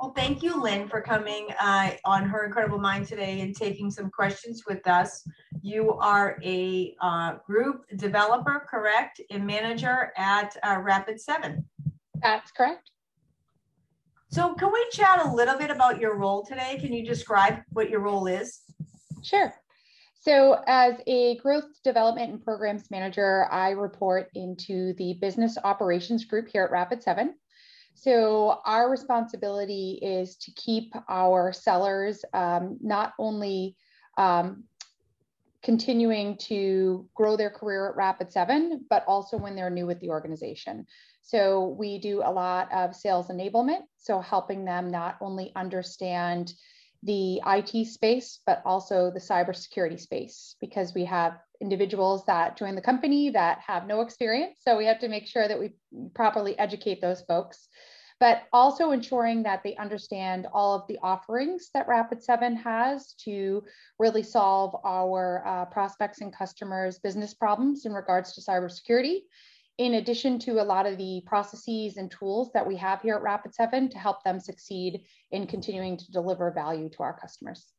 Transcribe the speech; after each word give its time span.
Well, 0.00 0.14
thank 0.16 0.42
you, 0.42 0.58
Lynne, 0.58 0.88
for 0.88 1.02
coming 1.02 1.48
uh, 1.60 1.90
on 2.06 2.26
Her 2.26 2.46
Incredible 2.46 2.78
Mind 2.78 3.06
today 3.06 3.42
and 3.42 3.54
taking 3.54 3.90
some 3.90 4.10
questions 4.10 4.62
with 4.66 4.86
us. 4.88 5.22
You 5.60 5.92
are 5.92 6.38
a 6.42 6.96
uh, 7.02 7.34
group 7.46 7.84
developer, 7.96 8.66
correct, 8.70 9.20
and 9.30 9.46
manager 9.46 10.10
at 10.16 10.56
uh, 10.66 10.78
Rapid 10.78 11.20
7. 11.20 11.62
That's 12.22 12.50
correct. 12.50 12.92
So, 14.30 14.54
can 14.54 14.72
we 14.72 14.82
chat 14.90 15.20
a 15.22 15.34
little 15.34 15.58
bit 15.58 15.70
about 15.70 16.00
your 16.00 16.16
role 16.16 16.46
today? 16.46 16.78
Can 16.80 16.94
you 16.94 17.04
describe 17.04 17.58
what 17.72 17.90
your 17.90 18.00
role 18.00 18.26
is? 18.26 18.60
Sure. 19.22 19.52
So, 20.18 20.62
as 20.66 20.94
a 21.08 21.36
growth 21.40 21.66
development 21.84 22.32
and 22.32 22.42
programs 22.42 22.90
manager, 22.90 23.48
I 23.50 23.72
report 23.72 24.30
into 24.34 24.94
the 24.94 25.18
business 25.20 25.58
operations 25.62 26.24
group 26.24 26.48
here 26.50 26.64
at 26.64 26.70
Rapid 26.70 27.02
7. 27.02 27.34
So, 28.00 28.62
our 28.64 28.90
responsibility 28.90 29.98
is 30.00 30.36
to 30.36 30.50
keep 30.52 30.94
our 31.06 31.52
sellers 31.52 32.24
um, 32.32 32.78
not 32.80 33.12
only 33.18 33.76
um, 34.16 34.64
continuing 35.62 36.38
to 36.38 37.06
grow 37.14 37.36
their 37.36 37.50
career 37.50 37.90
at 37.90 37.96
Rapid 37.96 38.32
7, 38.32 38.86
but 38.88 39.04
also 39.06 39.36
when 39.36 39.54
they're 39.54 39.68
new 39.68 39.86
with 39.86 40.00
the 40.00 40.08
organization. 40.08 40.86
So, 41.20 41.76
we 41.78 41.98
do 41.98 42.22
a 42.24 42.32
lot 42.32 42.72
of 42.72 42.96
sales 42.96 43.28
enablement, 43.28 43.82
so 43.98 44.18
helping 44.20 44.64
them 44.64 44.90
not 44.90 45.18
only 45.20 45.52
understand 45.54 46.54
the 47.02 47.42
IT 47.46 47.86
space, 47.86 48.40
but 48.46 48.62
also 48.64 49.10
the 49.10 49.20
cybersecurity 49.20 50.00
space, 50.00 50.56
because 50.58 50.94
we 50.94 51.04
have 51.04 51.38
individuals 51.60 52.24
that 52.26 52.56
join 52.56 52.74
the 52.74 52.80
company 52.80 53.30
that 53.30 53.58
have 53.60 53.86
no 53.86 54.00
experience. 54.00 54.58
So 54.60 54.76
we 54.76 54.86
have 54.86 54.98
to 55.00 55.08
make 55.08 55.26
sure 55.26 55.46
that 55.46 55.58
we 55.58 55.72
properly 56.14 56.58
educate 56.58 57.00
those 57.00 57.22
folks, 57.22 57.68
but 58.18 58.42
also 58.52 58.90
ensuring 58.90 59.42
that 59.42 59.62
they 59.62 59.76
understand 59.76 60.46
all 60.52 60.74
of 60.74 60.86
the 60.88 60.98
offerings 61.02 61.70
that 61.74 61.88
Rapid7 61.88 62.56
has 62.62 63.14
to 63.24 63.62
really 63.98 64.22
solve 64.22 64.76
our 64.84 65.42
uh, 65.46 65.64
prospects 65.66 66.20
and 66.20 66.34
customers' 66.34 66.98
business 66.98 67.34
problems 67.34 67.84
in 67.84 67.92
regards 67.92 68.32
to 68.34 68.40
cybersecurity 68.40 69.20
in 69.80 69.94
addition 69.94 70.38
to 70.38 70.60
a 70.60 70.62
lot 70.62 70.84
of 70.84 70.98
the 70.98 71.22
processes 71.24 71.96
and 71.96 72.10
tools 72.10 72.50
that 72.52 72.66
we 72.66 72.76
have 72.76 73.00
here 73.00 73.14
at 73.14 73.22
Rapid7 73.22 73.90
to 73.90 73.98
help 73.98 74.22
them 74.24 74.38
succeed 74.38 75.00
in 75.30 75.46
continuing 75.46 75.96
to 75.96 76.12
deliver 76.12 76.50
value 76.50 76.90
to 76.90 77.02
our 77.02 77.18
customers. 77.18 77.72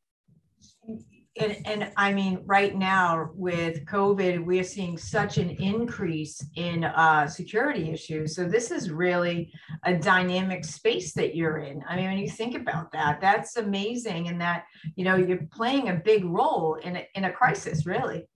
And, 1.40 1.58
and, 1.66 1.92
I 1.96 2.12
mean, 2.12 2.44
right 2.46 2.76
now 2.76 3.30
with 3.34 3.86
COVID, 3.86 4.44
we 4.44 4.60
are 4.60 4.66
seeing 4.66 4.98
such 4.98 5.38
an 5.38 5.50
increase 5.52 6.44
in 6.58 6.84
uh, 6.84 7.26
security 7.26 7.90
issues. 7.90 8.36
So 8.36 8.44
this 8.50 8.70
is 8.70 8.92
really 8.92 9.50
a 9.86 9.96
dynamic 9.96 10.66
space 10.66 11.14
that 11.14 11.34
you're 11.34 11.59
in. 11.59 11.82
I 11.88 11.96
mean, 11.96 12.06
when 12.06 12.18
you 12.18 12.30
think 12.30 12.56
about 12.56 12.92
that, 12.92 13.22
that's 13.22 13.56
amazing, 13.56 14.28
and 14.28 14.42
that 14.42 14.66
you 14.98 15.06
know 15.06 15.16
you're 15.16 15.48
playing 15.54 15.88
a 15.88 16.02
big 16.04 16.26
role 16.26 16.76
in 16.84 16.98
a, 16.98 17.08
in 17.16 17.24
a 17.24 17.32
crisis, 17.32 17.86
really. 17.86 18.28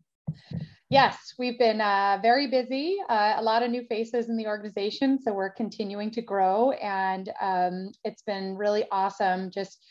Yes, 0.90 1.34
we've 1.40 1.58
been 1.58 1.82
uh, 1.82 2.20
very 2.22 2.48
busy, 2.48 2.98
uh, 3.10 3.34
a 3.38 3.42
lot 3.42 3.64
of 3.64 3.72
new 3.72 3.84
faces 3.88 4.30
in 4.30 4.38
the 4.38 4.46
organization. 4.46 5.20
So 5.20 5.34
we're 5.34 5.50
continuing 5.50 6.12
to 6.12 6.22
grow. 6.22 6.72
And 6.74 7.30
um, 7.42 7.92
it's 8.04 8.22
been 8.22 8.56
really 8.56 8.86
awesome 8.92 9.50
just 9.52 9.84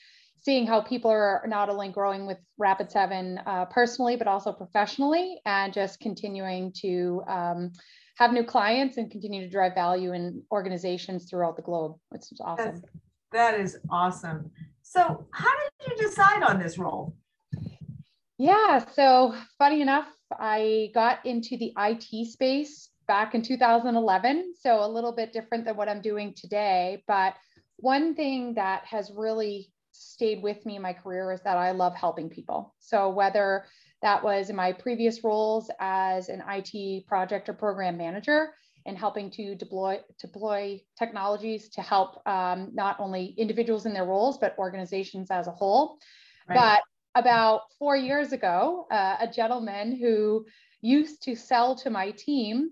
seeing 0.45 0.67
how 0.67 0.81
people 0.81 1.11
are 1.11 1.43
not 1.47 1.71
only 1.71 1.89
growing 1.89 2.27
with 2.27 2.39
Rapid 2.59 2.91
7 2.91 3.41
uh, 3.47 3.65
personally, 3.67 4.17
but 4.17 4.27
also 4.27 4.53
professionally, 4.53 5.41
and 5.47 5.73
just 5.73 6.01
continuing 6.01 6.71
to 6.83 7.23
um, 7.27 7.73
have 8.19 8.33
new 8.33 8.45
clients 8.45 8.99
and 8.99 9.11
continue 9.11 9.41
to 9.43 9.49
drive 9.49 9.75
value 9.75 10.13
in 10.13 10.43
organizations 10.53 11.29
throughout 11.29 11.57
the 11.57 11.63
globe, 11.63 11.97
which 12.11 12.31
is 12.31 12.41
awesome. 12.45 12.75
That's, 12.75 12.83
that 13.33 13.61
is 13.61 13.79
awesome. 13.91 14.51
So, 14.83 15.27
how 15.33 15.51
did 15.51 15.91
you 15.91 16.07
decide 16.07 16.43
on 16.43 16.59
this 16.59 16.77
role? 16.77 17.17
Yeah, 18.37 18.85
so 18.93 19.35
funny 19.59 19.81
enough, 19.81 20.09
I 20.31 20.91
got 20.95 21.25
into 21.25 21.57
the 21.57 21.73
IT 21.79 22.29
space 22.29 22.91
back 23.07 23.35
in 23.35 23.43
2011. 23.43 24.55
So 24.61 24.85
a 24.85 24.89
little 24.89 25.13
bit 25.13 25.33
different 25.33 25.65
than 25.65 25.77
what 25.77 25.89
I'm 25.89 26.01
doing 26.01 26.35
today. 26.37 27.03
But 27.07 27.35
one 27.77 28.15
thing 28.15 28.55
that 28.55 28.85
has 28.87 29.13
really 29.15 29.71
stayed 29.95 30.43
with 30.43 30.65
me 30.67 30.77
in 30.77 30.83
my 30.83 30.93
career 30.93 31.33
is 31.33 31.41
that 31.43 31.57
I 31.57 31.71
love 31.71 31.95
helping 31.95 32.29
people. 32.29 32.75
So 32.79 33.09
whether 33.09 33.65
that 34.03 34.23
was 34.23 34.51
in 34.51 34.57
my 34.57 34.73
previous 34.73 35.25
roles 35.25 35.71
as 35.81 36.29
an 36.29 36.43
IT 36.49 37.07
project 37.07 37.49
or 37.49 37.55
program 37.55 37.97
manager 37.97 38.55
and 38.87 38.99
helping 38.99 39.31
to 39.31 39.55
deploy 39.55 39.99
deploy 40.21 40.81
technologies 40.99 41.71
to 41.71 41.81
help 41.81 42.21
um, 42.27 42.71
not 42.75 43.01
only 43.01 43.35
individuals 43.39 43.87
in 43.87 43.95
their 43.95 44.05
roles 44.05 44.37
but 44.37 44.55
organizations 44.59 45.31
as 45.31 45.47
a 45.47 45.53
whole. 45.53 45.99
Right. 46.49 46.57
But 46.57 46.83
about 47.21 47.63
four 47.79 47.97
years 47.97 48.33
ago, 48.33 48.87
uh, 48.91 49.17
a 49.21 49.29
gentleman 49.29 49.97
who 49.97 50.45
used 50.83 51.23
to 51.23 51.35
sell 51.35 51.75
to 51.77 51.89
my 51.89 52.11
team 52.11 52.71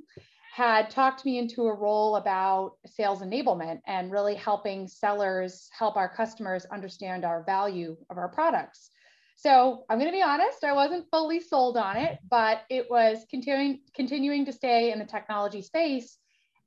had 0.52 0.90
talked 0.90 1.24
me 1.24 1.38
into 1.38 1.62
a 1.62 1.74
role 1.74 2.16
about 2.16 2.72
sales 2.84 3.22
enablement 3.22 3.80
and 3.86 4.12
really 4.12 4.34
helping 4.34 4.86
sellers 4.86 5.70
help 5.72 5.96
our 5.96 6.14
customers 6.14 6.66
understand 6.66 7.24
our 7.24 7.42
value 7.44 7.96
of 8.10 8.18
our 8.18 8.28
products. 8.28 8.90
So 9.34 9.86
I'm 9.88 9.98
going 9.98 10.10
to 10.10 10.16
be 10.16 10.22
honest, 10.22 10.62
I 10.62 10.74
wasn't 10.74 11.08
fully 11.10 11.40
sold 11.40 11.78
on 11.78 11.96
it, 11.96 12.18
but 12.28 12.64
it 12.68 12.90
was 12.90 13.24
continuing 13.30 13.80
continuing 13.96 14.44
to 14.44 14.52
stay 14.52 14.92
in 14.92 14.98
the 14.98 15.06
technology 15.06 15.62
space 15.62 16.18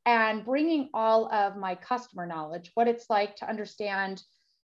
and 0.07 0.43
bringing 0.43 0.89
all 0.95 1.31
of 1.31 1.55
my 1.55 1.75
customer 1.75 2.25
knowledge, 2.25 2.71
what 2.73 2.87
it's 2.87 3.07
like 3.11 3.35
to 3.35 3.47
understand 3.47 4.23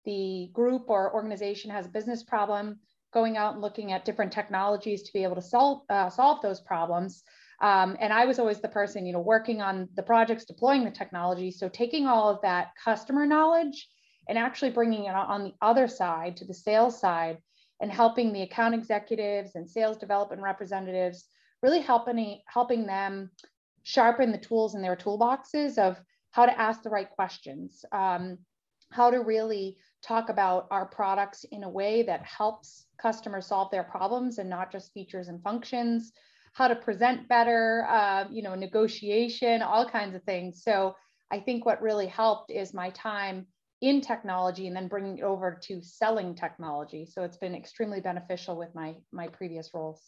the 0.04 0.50
group 0.52 0.90
or 0.90 1.14
organization 1.14 1.70
has 1.70 1.86
a 1.86 1.90
business 1.90 2.22
problem, 2.22 2.80
going 3.14 3.38
out 3.38 3.54
and 3.54 3.62
looking 3.62 3.92
at 3.92 4.04
different 4.04 4.30
technologies 4.30 5.04
to 5.04 5.12
be 5.14 5.22
able 5.22 5.36
to 5.36 5.42
solve 5.42 5.84
uh, 5.88 6.10
solve 6.10 6.42
those 6.42 6.60
problems. 6.60 7.22
Um, 7.60 7.96
and 8.00 8.12
I 8.12 8.26
was 8.26 8.38
always 8.38 8.60
the 8.60 8.68
person, 8.68 9.06
you 9.06 9.12
know, 9.12 9.20
working 9.20 9.62
on 9.62 9.88
the 9.94 10.02
projects, 10.02 10.44
deploying 10.44 10.84
the 10.84 10.90
technology. 10.90 11.50
So 11.50 11.68
taking 11.68 12.06
all 12.06 12.28
of 12.28 12.42
that 12.42 12.72
customer 12.82 13.26
knowledge 13.26 13.88
and 14.28 14.36
actually 14.36 14.70
bringing 14.70 15.04
it 15.04 15.14
on 15.14 15.44
the 15.44 15.54
other 15.62 15.88
side 15.88 16.36
to 16.36 16.44
the 16.44 16.54
sales 16.54 17.00
side 17.00 17.38
and 17.80 17.90
helping 17.90 18.32
the 18.32 18.42
account 18.42 18.74
executives 18.74 19.54
and 19.54 19.68
sales 19.68 19.96
development 19.96 20.42
representatives 20.42 21.28
really 21.62 21.80
helping 21.80 22.40
helping 22.46 22.86
them 22.86 23.30
sharpen 23.82 24.32
the 24.32 24.38
tools 24.38 24.74
in 24.74 24.82
their 24.82 24.96
toolboxes 24.96 25.78
of 25.78 26.00
how 26.32 26.44
to 26.44 26.60
ask 26.60 26.82
the 26.82 26.90
right 26.90 27.10
questions, 27.10 27.84
um, 27.92 28.38
how 28.90 29.10
to 29.10 29.20
really 29.20 29.78
talk 30.02 30.28
about 30.28 30.66
our 30.70 30.86
products 30.86 31.44
in 31.50 31.64
a 31.64 31.68
way 31.68 32.02
that 32.02 32.22
helps 32.22 32.86
customers 33.00 33.46
solve 33.46 33.70
their 33.70 33.84
problems 33.84 34.38
and 34.38 34.50
not 34.50 34.70
just 34.70 34.92
features 34.92 35.28
and 35.28 35.42
functions, 35.42 36.12
how 36.56 36.66
to 36.66 36.74
present 36.74 37.28
better, 37.28 37.86
uh, 37.86 38.24
you 38.30 38.42
know, 38.42 38.54
negotiation, 38.54 39.60
all 39.60 39.86
kinds 39.86 40.14
of 40.14 40.22
things. 40.22 40.62
So 40.62 40.96
I 41.30 41.38
think 41.38 41.66
what 41.66 41.82
really 41.82 42.06
helped 42.06 42.50
is 42.50 42.72
my 42.72 42.88
time 42.90 43.46
in 43.82 44.00
technology 44.00 44.66
and 44.66 44.74
then 44.74 44.88
bringing 44.88 45.18
it 45.18 45.22
over 45.22 45.60
to 45.64 45.82
selling 45.82 46.34
technology. 46.34 47.04
So 47.04 47.24
it's 47.24 47.36
been 47.36 47.54
extremely 47.54 48.00
beneficial 48.00 48.56
with 48.56 48.74
my 48.74 48.94
my 49.12 49.28
previous 49.28 49.68
roles. 49.74 50.00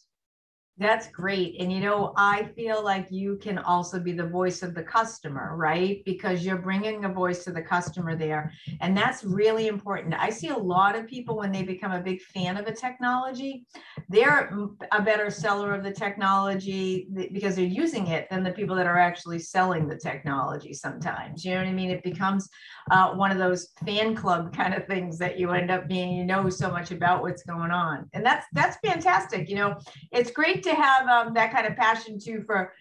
That's 0.78 1.08
great. 1.08 1.56
And 1.58 1.72
you 1.72 1.80
know, 1.80 2.12
I 2.16 2.44
feel 2.54 2.84
like 2.84 3.08
you 3.10 3.36
can 3.42 3.58
also 3.58 3.98
be 3.98 4.12
the 4.12 4.26
voice 4.26 4.62
of 4.62 4.74
the 4.74 4.82
customer, 4.82 5.56
right? 5.56 6.02
Because 6.04 6.46
you're 6.46 6.58
bringing 6.58 7.04
a 7.04 7.08
voice 7.08 7.42
to 7.44 7.50
the 7.50 7.62
customer 7.62 8.14
there. 8.14 8.52
And 8.80 8.96
that's 8.96 9.24
really 9.24 9.66
important. 9.66 10.14
I 10.14 10.30
see 10.30 10.48
a 10.48 10.56
lot 10.56 10.94
of 10.94 11.08
people 11.08 11.36
when 11.36 11.50
they 11.50 11.64
become 11.64 11.90
a 11.90 12.00
big 12.00 12.22
fan 12.22 12.56
of 12.56 12.66
a 12.68 12.72
technology, 12.72 13.66
they're 14.08 14.56
a 14.92 15.02
better 15.02 15.30
seller 15.30 15.74
of 15.74 15.82
the 15.82 15.90
technology 15.90 17.08
because 17.32 17.56
they're 17.56 17.64
using 17.64 18.06
it 18.06 18.30
than 18.30 18.44
the 18.44 18.52
people 18.52 18.76
that 18.76 18.86
are 18.86 18.98
actually 18.98 19.40
selling 19.40 19.88
the 19.88 19.96
technology 19.96 20.72
sometimes. 20.72 21.44
You 21.44 21.54
know 21.54 21.62
what 21.62 21.66
I 21.66 21.72
mean? 21.72 21.90
It 21.90 22.04
becomes 22.04 22.48
uh, 22.92 23.14
one 23.14 23.32
of 23.32 23.38
those 23.38 23.70
fan 23.84 24.14
club 24.14 24.54
kind 24.56 24.74
of 24.74 24.86
things 24.86 25.18
that 25.18 25.40
you 25.40 25.50
end 25.50 25.72
up 25.72 25.88
being, 25.88 26.12
you 26.12 26.24
know, 26.24 26.48
so 26.48 26.70
much 26.70 26.92
about 26.92 27.22
what's 27.22 27.42
going 27.42 27.72
on. 27.72 28.08
And 28.12 28.24
that's 28.24 28.46
that's 28.52 28.76
fantastic. 28.84 29.48
You 29.48 29.56
know, 29.56 29.76
it's 30.12 30.30
great 30.30 30.62
to 30.68 30.74
have 30.74 31.06
um, 31.08 31.34
that 31.34 31.52
kind 31.52 31.66
of 31.66 31.76
passion 31.76 32.18
too 32.18 32.42
for 32.46 32.72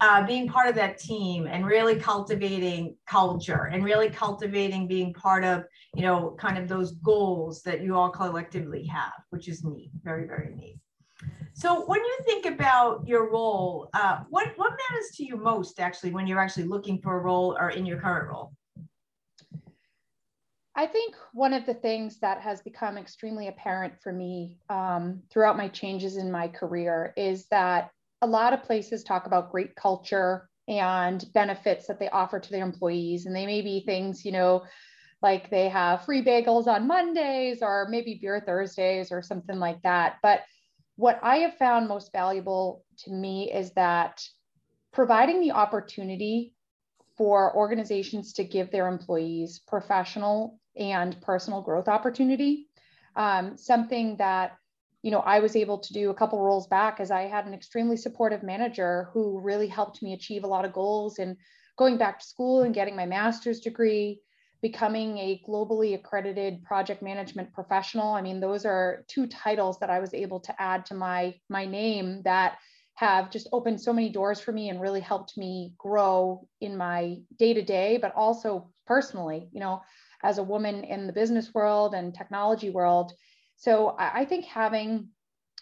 uh, 0.00 0.26
being 0.26 0.48
part 0.48 0.68
of 0.68 0.74
that 0.74 0.98
team 0.98 1.46
and 1.46 1.66
really 1.66 1.94
cultivating 1.94 2.96
culture 3.06 3.68
and 3.72 3.84
really 3.84 4.08
cultivating 4.08 4.86
being 4.86 5.12
part 5.12 5.44
of 5.44 5.64
you 5.94 6.02
know 6.02 6.36
kind 6.38 6.56
of 6.56 6.68
those 6.68 6.92
goals 6.92 7.62
that 7.62 7.82
you 7.82 7.94
all 7.94 8.08
collectively 8.08 8.84
have 8.86 9.12
which 9.30 9.48
is 9.48 9.64
neat 9.64 9.90
very 10.02 10.26
very 10.26 10.54
neat. 10.54 10.78
So 11.52 11.84
when 11.84 12.00
you 12.00 12.18
think 12.24 12.46
about 12.46 13.06
your 13.06 13.30
role 13.30 13.90
uh, 13.92 14.20
what 14.30 14.52
what 14.56 14.70
matters 14.70 15.10
to 15.16 15.24
you 15.24 15.36
most 15.36 15.80
actually 15.80 16.12
when 16.12 16.26
you're 16.26 16.40
actually 16.40 16.64
looking 16.64 17.00
for 17.02 17.18
a 17.18 17.22
role 17.22 17.56
or 17.60 17.70
in 17.70 17.84
your 17.84 18.00
current 18.00 18.28
role 18.28 18.52
I 20.80 20.86
think 20.86 21.14
one 21.34 21.52
of 21.52 21.66
the 21.66 21.74
things 21.74 22.20
that 22.20 22.40
has 22.40 22.62
become 22.62 22.96
extremely 22.96 23.48
apparent 23.48 24.00
for 24.00 24.14
me 24.14 24.56
um, 24.70 25.22
throughout 25.30 25.58
my 25.58 25.68
changes 25.68 26.16
in 26.16 26.32
my 26.32 26.48
career 26.48 27.12
is 27.18 27.44
that 27.48 27.90
a 28.22 28.26
lot 28.26 28.54
of 28.54 28.62
places 28.62 29.04
talk 29.04 29.26
about 29.26 29.52
great 29.52 29.76
culture 29.76 30.48
and 30.68 31.22
benefits 31.34 31.86
that 31.86 31.98
they 31.98 32.08
offer 32.08 32.40
to 32.40 32.50
their 32.50 32.64
employees. 32.64 33.26
And 33.26 33.36
they 33.36 33.44
may 33.44 33.60
be 33.60 33.80
things, 33.84 34.24
you 34.24 34.32
know, 34.32 34.62
like 35.20 35.50
they 35.50 35.68
have 35.68 36.06
free 36.06 36.24
bagels 36.24 36.66
on 36.66 36.86
Mondays 36.86 37.58
or 37.60 37.86
maybe 37.90 38.18
beer 38.18 38.40
Thursdays 38.40 39.12
or 39.12 39.20
something 39.20 39.58
like 39.58 39.82
that. 39.82 40.16
But 40.22 40.44
what 40.96 41.20
I 41.22 41.40
have 41.40 41.58
found 41.58 41.88
most 41.88 42.10
valuable 42.10 42.86
to 43.00 43.10
me 43.12 43.52
is 43.52 43.72
that 43.72 44.26
providing 44.94 45.42
the 45.42 45.50
opportunity 45.50 46.54
for 47.18 47.54
organizations 47.54 48.32
to 48.32 48.44
give 48.44 48.70
their 48.70 48.88
employees 48.88 49.60
professional 49.68 50.58
and 50.76 51.20
personal 51.20 51.62
growth 51.62 51.88
opportunity. 51.88 52.68
Um, 53.16 53.56
something 53.56 54.16
that 54.16 54.56
you 55.02 55.10
know 55.10 55.20
I 55.20 55.40
was 55.40 55.56
able 55.56 55.78
to 55.78 55.92
do 55.92 56.10
a 56.10 56.14
couple 56.14 56.40
roles 56.42 56.66
back 56.66 57.00
as 57.00 57.10
I 57.10 57.22
had 57.22 57.46
an 57.46 57.54
extremely 57.54 57.96
supportive 57.96 58.42
manager 58.42 59.08
who 59.12 59.40
really 59.40 59.66
helped 59.66 60.02
me 60.02 60.12
achieve 60.12 60.44
a 60.44 60.48
lot 60.48 60.64
of 60.64 60.72
goals 60.72 61.18
and 61.18 61.36
going 61.76 61.96
back 61.96 62.20
to 62.20 62.26
school 62.26 62.62
and 62.62 62.74
getting 62.74 62.94
my 62.94 63.06
master's 63.06 63.60
degree, 63.60 64.20
becoming 64.60 65.16
a 65.16 65.40
globally 65.48 65.94
accredited 65.94 66.62
project 66.62 67.02
management 67.02 67.52
professional. 67.54 68.12
I 68.12 68.20
mean, 68.20 68.38
those 68.38 68.66
are 68.66 69.04
two 69.08 69.26
titles 69.26 69.78
that 69.78 69.90
I 69.90 69.98
was 69.98 70.12
able 70.12 70.40
to 70.40 70.62
add 70.62 70.86
to 70.86 70.94
my 70.94 71.34
my 71.48 71.64
name 71.64 72.22
that 72.24 72.58
have 72.94 73.30
just 73.30 73.48
opened 73.50 73.80
so 73.80 73.94
many 73.94 74.10
doors 74.10 74.40
for 74.40 74.52
me 74.52 74.68
and 74.68 74.78
really 74.78 75.00
helped 75.00 75.38
me 75.38 75.72
grow 75.78 76.46
in 76.60 76.76
my 76.76 77.16
day 77.38 77.54
to 77.54 77.62
day, 77.62 77.96
but 77.96 78.12
also 78.14 78.70
personally, 78.86 79.48
you 79.52 79.60
know, 79.60 79.80
as 80.22 80.38
a 80.38 80.42
woman 80.42 80.84
in 80.84 81.06
the 81.06 81.12
business 81.12 81.52
world 81.54 81.94
and 81.94 82.14
technology 82.14 82.70
world. 82.70 83.12
So 83.56 83.94
I, 83.98 84.24
think 84.24 84.46
having 84.46 85.08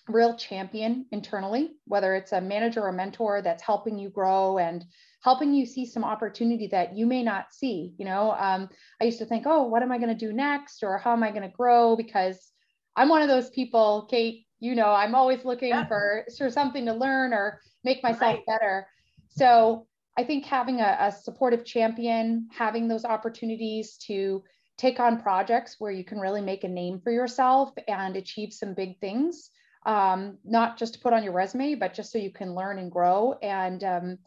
real 0.09 0.37
champion 0.37 1.07
internally, 1.11 1.73
whether 1.85 2.15
it's 2.15 2.33
a 2.33 2.41
manager 2.41 2.83
or 2.83 2.93
mentor 2.93 3.43
that's 3.43 3.63
helping 3.63 3.99
you 3.99 4.09
grow 4.09 4.59
and 4.59 4.85
helping 5.23 5.53
you 5.53 5.67
see 5.67 5.85
some 5.85 6.05
opportunity 6.05 6.69
that 6.69 6.97
you 6.97 7.07
may 7.07 7.23
not 7.23 7.53
see. 7.53 7.93
You 7.99 8.05
know, 8.05 8.33
um, 8.39 8.69
I 9.01 9.05
used 9.05 9.19
to 9.19 9.27
think, 9.27 9.45
oh, 9.47 9.65
what 9.65 9.83
am 9.83 9.91
I 9.91 9.99
going 9.99 10.17
to 10.17 10.27
do 10.27 10.33
next? 10.33 10.85
Or 10.85 10.99
how 10.99 11.13
am 11.13 11.25
I 11.25 11.31
going 11.31 11.43
to 11.43 11.49
grow? 11.49 11.97
Because 11.97 12.53
I'm 12.95 13.09
one 13.09 13.23
of 13.23 13.29
those 13.29 13.51
people, 13.51 14.07
Kate, 14.09 14.47
you 14.61 14.75
know 14.75 14.91
i'm 14.91 15.15
always 15.15 15.45
looking 15.45 15.69
yeah. 15.69 15.87
for 15.87 16.25
for 16.37 16.51
something 16.51 16.87
to 16.87 16.93
learn 16.93 17.33
or 17.33 17.61
make 17.85 18.03
myself 18.03 18.37
right. 18.37 18.47
better 18.47 18.87
so 19.29 19.87
i 20.19 20.25
think 20.25 20.44
having 20.44 20.81
a, 20.81 20.97
a, 21.00 21.12
supportive 21.12 21.65
champion 21.65 22.49
having 22.50 22.88
those 22.88 23.05
opportunities 23.05 23.97
to 23.97 24.43
take 24.76 25.00
on 25.00 25.20
projects 25.20 25.76
where 25.79 25.91
you 25.91 26.05
can 26.05 26.19
really 26.19 26.43
make 26.43 26.65
a 26.65 26.69
name 26.69 27.00
for 27.00 27.11
yourself 27.11 27.70
and 27.88 28.17
achieve 28.17 28.53
some 28.53 28.75
big 28.75 28.99
things 29.00 29.50
um, 29.87 30.37
not 30.44 30.76
just 30.76 30.94
to 30.94 31.00
put 31.00 31.12
on 31.12 31.25
your 31.25 31.32
resume 31.32 31.75
but 31.75 31.94
just 31.94 32.12
so 32.12 32.19
you 32.19 32.32
can 32.32 32.55
learn 32.55 32.79
and 32.79 32.93
grow. 32.93 33.35
And 33.43 33.82
um, 33.85 34.19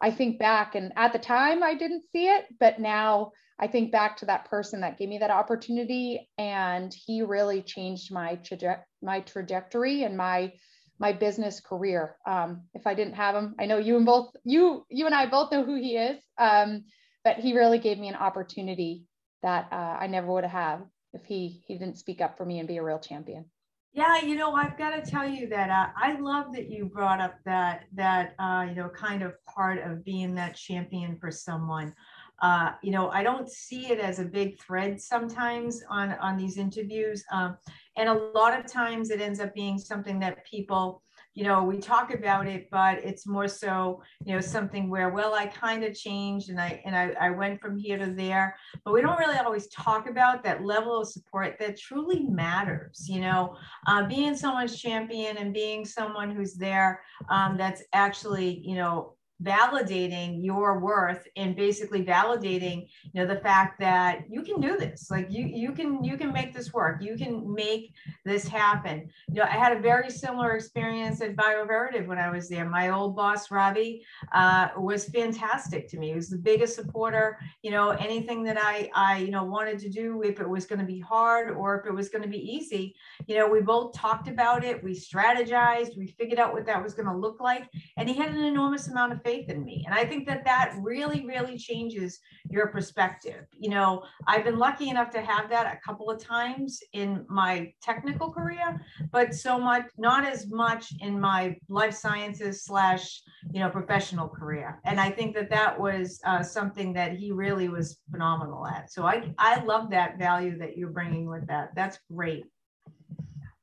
i 0.00 0.10
think 0.10 0.38
back 0.38 0.74
and 0.74 0.92
at 0.96 1.12
the 1.12 1.18
time 1.18 1.62
i 1.62 1.74
didn't 1.74 2.04
see 2.12 2.26
it 2.26 2.44
but 2.60 2.78
now 2.78 3.32
I 3.58 3.66
think 3.66 3.90
back 3.90 4.18
to 4.18 4.26
that 4.26 4.50
person 4.50 4.80
that 4.82 4.98
gave 4.98 5.08
me 5.08 5.18
that 5.18 5.30
opportunity, 5.30 6.28
and 6.36 6.92
he 6.92 7.22
really 7.22 7.62
changed 7.62 8.12
my 8.12 8.36
traje- 8.36 8.82
my 9.02 9.20
trajectory 9.20 10.02
and 10.02 10.16
my 10.16 10.52
my 10.98 11.12
business 11.12 11.60
career. 11.60 12.16
Um, 12.26 12.62
if 12.74 12.86
I 12.86 12.94
didn't 12.94 13.14
have 13.14 13.34
him, 13.34 13.54
I 13.58 13.66
know 13.66 13.78
you 13.78 13.96
and 13.96 14.06
both 14.06 14.34
you 14.44 14.84
you 14.88 15.06
and 15.06 15.14
I 15.14 15.26
both 15.26 15.52
know 15.52 15.64
who 15.64 15.76
he 15.76 15.96
is, 15.96 16.22
um, 16.38 16.84
but 17.24 17.36
he 17.36 17.54
really 17.54 17.78
gave 17.78 17.98
me 17.98 18.08
an 18.08 18.14
opportunity 18.14 19.04
that 19.42 19.68
uh, 19.72 19.96
I 20.00 20.06
never 20.06 20.26
would 20.32 20.44
have 20.44 20.82
if 21.12 21.24
he 21.24 21.62
he 21.66 21.78
didn't 21.78 21.98
speak 21.98 22.20
up 22.20 22.36
for 22.36 22.44
me 22.44 22.58
and 22.58 22.68
be 22.68 22.78
a 22.78 22.82
real 22.82 22.98
champion. 22.98 23.46
Yeah, 23.92 24.20
you 24.20 24.36
know, 24.36 24.52
I've 24.52 24.76
got 24.76 24.90
to 24.90 25.10
tell 25.10 25.26
you 25.26 25.48
that 25.48 25.70
uh, 25.70 25.86
I 25.96 26.20
love 26.20 26.52
that 26.52 26.70
you 26.70 26.84
brought 26.84 27.20
up 27.20 27.36
that 27.44 27.84
that 27.94 28.34
uh, 28.38 28.66
you 28.68 28.74
know 28.74 28.88
kind 28.88 29.22
of 29.22 29.32
part 29.46 29.78
of 29.78 30.04
being 30.04 30.34
that 30.34 30.56
champion 30.56 31.16
for 31.18 31.30
someone 31.30 31.94
uh, 32.42 32.72
you 32.82 32.90
know, 32.90 33.08
I 33.08 33.22
don't 33.22 33.50
see 33.50 33.90
it 33.90 33.98
as 33.98 34.18
a 34.18 34.24
big 34.24 34.60
thread 34.60 35.00
sometimes 35.00 35.82
on 35.88 36.12
on 36.20 36.36
these 36.36 36.58
interviews, 36.58 37.24
um, 37.32 37.56
and 37.96 38.08
a 38.08 38.14
lot 38.34 38.58
of 38.58 38.70
times 38.70 39.10
it 39.10 39.20
ends 39.20 39.40
up 39.40 39.54
being 39.54 39.78
something 39.78 40.18
that 40.20 40.44
people, 40.44 41.02
you 41.34 41.44
know, 41.44 41.62
we 41.62 41.78
talk 41.78 42.14
about 42.14 42.46
it, 42.46 42.68
but 42.70 42.98
it's 42.98 43.26
more 43.26 43.48
so, 43.48 44.02
you 44.24 44.34
know, 44.34 44.40
something 44.40 44.88
where, 44.88 45.10
well, 45.10 45.34
I 45.34 45.46
kind 45.46 45.84
of 45.84 45.94
changed 45.94 46.50
and 46.50 46.60
I 46.60 46.82
and 46.84 46.96
I, 46.96 47.14
I 47.20 47.30
went 47.30 47.60
from 47.60 47.76
here 47.76 47.98
to 47.98 48.06
there, 48.06 48.56
but 48.84 48.94
we 48.94 49.00
don't 49.00 49.18
really 49.18 49.36
always 49.38 49.68
talk 49.68 50.08
about 50.08 50.44
that 50.44 50.64
level 50.64 51.00
of 51.00 51.08
support 51.08 51.56
that 51.58 51.78
truly 51.78 52.24
matters. 52.24 53.06
You 53.08 53.20
know, 53.20 53.56
uh, 53.86 54.06
being 54.06 54.36
someone's 54.36 54.80
champion 54.80 55.38
and 55.38 55.52
being 55.52 55.84
someone 55.84 56.30
who's 56.30 56.54
there 56.54 57.02
um, 57.28 57.56
that's 57.56 57.82
actually, 57.92 58.60
you 58.64 58.76
know, 58.76 59.15
validating 59.42 60.44
your 60.44 60.78
worth 60.78 61.26
and 61.36 61.54
basically 61.54 62.02
validating 62.02 62.88
you 63.12 63.20
know 63.20 63.26
the 63.26 63.40
fact 63.40 63.78
that 63.80 64.24
you 64.30 64.42
can 64.42 64.60
do 64.60 64.76
this. 64.76 65.10
Like 65.10 65.30
you 65.30 65.44
you 65.46 65.72
can 65.72 66.02
you 66.02 66.16
can 66.16 66.32
make 66.32 66.54
this 66.54 66.72
work. 66.72 67.02
You 67.02 67.16
can 67.16 67.52
make 67.52 67.92
this 68.24 68.46
happen. 68.46 69.08
You 69.28 69.36
know 69.36 69.44
i 69.44 69.56
had 69.64 69.76
a 69.76 69.80
very 69.80 70.10
similar 70.10 70.56
experience 70.56 71.20
at 71.20 71.36
bioverativ 71.36 72.06
when 72.06 72.18
i 72.18 72.30
was 72.30 72.48
there. 72.48 72.68
My 72.68 72.90
old 72.90 73.14
boss 73.16 73.50
ravi 73.50 74.04
uh, 74.32 74.68
was 74.76 75.08
fantastic 75.08 75.88
to 75.88 75.98
me. 75.98 76.08
He 76.08 76.14
was 76.14 76.28
the 76.28 76.38
biggest 76.38 76.74
supporter. 76.74 77.38
You 77.62 77.70
know 77.70 77.90
anything 77.90 78.42
that 78.44 78.58
i 78.60 78.90
i 78.94 79.18
you 79.18 79.30
know 79.30 79.44
wanted 79.44 79.78
to 79.80 79.88
do 79.88 80.22
if 80.22 80.40
it 80.40 80.48
was 80.48 80.66
going 80.66 80.78
to 80.78 80.86
be 80.86 81.00
hard 81.00 81.50
or 81.50 81.78
if 81.78 81.86
it 81.86 81.92
was 81.92 82.08
going 82.08 82.22
to 82.22 82.28
be 82.28 82.38
easy 82.38 82.94
you 83.26 83.36
know 83.36 83.48
we 83.48 83.60
both 83.60 83.92
talked 83.92 84.28
about 84.28 84.64
it. 84.64 84.82
We 84.82 84.92
strategized. 84.92 85.96
We 85.96 86.06
figured 86.06 86.38
out 86.38 86.52
what 86.52 86.66
that 86.66 86.82
was 86.82 86.94
going 86.94 87.08
to 87.08 87.16
look 87.16 87.40
like. 87.40 87.68
And 87.96 88.08
he 88.08 88.14
had 88.14 88.30
an 88.30 88.44
enormous 88.44 88.88
amount 88.88 89.12
of 89.12 89.22
faith 89.26 89.48
in 89.50 89.64
me. 89.64 89.82
And 89.86 89.94
I 89.94 90.04
think 90.04 90.24
that 90.28 90.44
that 90.44 90.74
really, 90.80 91.26
really 91.26 91.58
changes 91.58 92.20
your 92.48 92.68
perspective. 92.68 93.42
You 93.58 93.70
know, 93.70 94.04
I've 94.28 94.44
been 94.44 94.56
lucky 94.56 94.88
enough 94.88 95.10
to 95.10 95.20
have 95.20 95.50
that 95.50 95.66
a 95.66 95.80
couple 95.84 96.08
of 96.08 96.22
times 96.22 96.80
in 96.92 97.26
my 97.28 97.72
technical 97.82 98.32
career, 98.32 98.80
but 99.10 99.34
so 99.34 99.58
much, 99.58 99.86
not 99.98 100.24
as 100.24 100.48
much 100.48 100.84
in 101.00 101.20
my 101.20 101.56
life 101.68 101.94
sciences 101.94 102.64
slash, 102.64 103.20
you 103.52 103.58
know, 103.58 103.68
professional 103.68 104.28
career. 104.28 104.80
And 104.84 105.00
I 105.00 105.10
think 105.10 105.34
that 105.34 105.50
that 105.50 105.72
was 105.86 106.20
uh, 106.24 106.42
something 106.44 106.92
that 106.92 107.12
he 107.12 107.32
really 107.32 107.68
was 107.68 107.98
phenomenal 108.12 108.64
at. 108.66 108.92
So 108.92 109.06
I, 109.06 109.34
I 109.38 109.64
love 109.64 109.90
that 109.90 110.18
value 110.18 110.56
that 110.58 110.76
you're 110.76 110.90
bringing 110.90 111.26
with 111.28 111.46
that. 111.48 111.74
That's 111.74 111.98
great. 112.12 112.44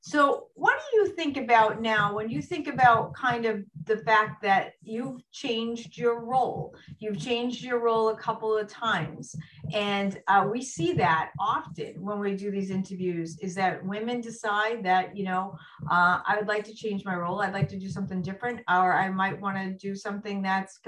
So, 0.06 0.48
what 0.56 0.78
do 0.78 0.98
you 0.98 1.08
think 1.16 1.38
about 1.38 1.82
now 1.82 2.14
when 2.14 2.30
you 2.30 2.42
think 2.42 2.68
about 2.68 3.14
kind 3.14 3.46
of 3.46 3.64
the 3.86 4.00
fact 4.00 4.42
that 4.42 4.74
you've 4.82 5.22
changed 5.32 5.98
your 5.98 6.20
role? 6.20 6.76
You've 7.00 7.18
changed 7.18 7.64
your 7.64 7.80
role 7.80 8.10
a 8.10 8.18
couple 8.18 8.58
of 8.58 8.68
times. 8.68 9.34
And 9.74 10.20
uh, 10.28 10.46
we 10.52 10.62
see 10.62 10.92
that 10.96 11.32
often 11.40 11.94
when 12.04 12.20
we 12.20 12.36
do 12.36 12.52
these 12.52 12.70
interviews 12.70 13.38
is 13.42 13.56
that 13.56 13.82
women 13.86 14.20
decide 14.20 14.84
that, 14.84 15.16
you 15.16 15.24
know, 15.24 15.56
uh, 15.90 16.20
I 16.28 16.36
would 16.38 16.50
like 16.50 16.66
to 16.66 16.76
change 16.76 17.06
my 17.06 17.16
role. 17.16 17.42
I'd 17.42 17.54
like 17.54 17.70
to 17.70 17.80
do 17.80 17.88
something 17.88 18.22
different, 18.22 18.60
or 18.70 18.94
I 18.94 19.10
might 19.10 19.40
want 19.40 19.56
to 19.56 19.72
do 19.72 19.96
something 19.96 20.42
that's, 20.42 20.82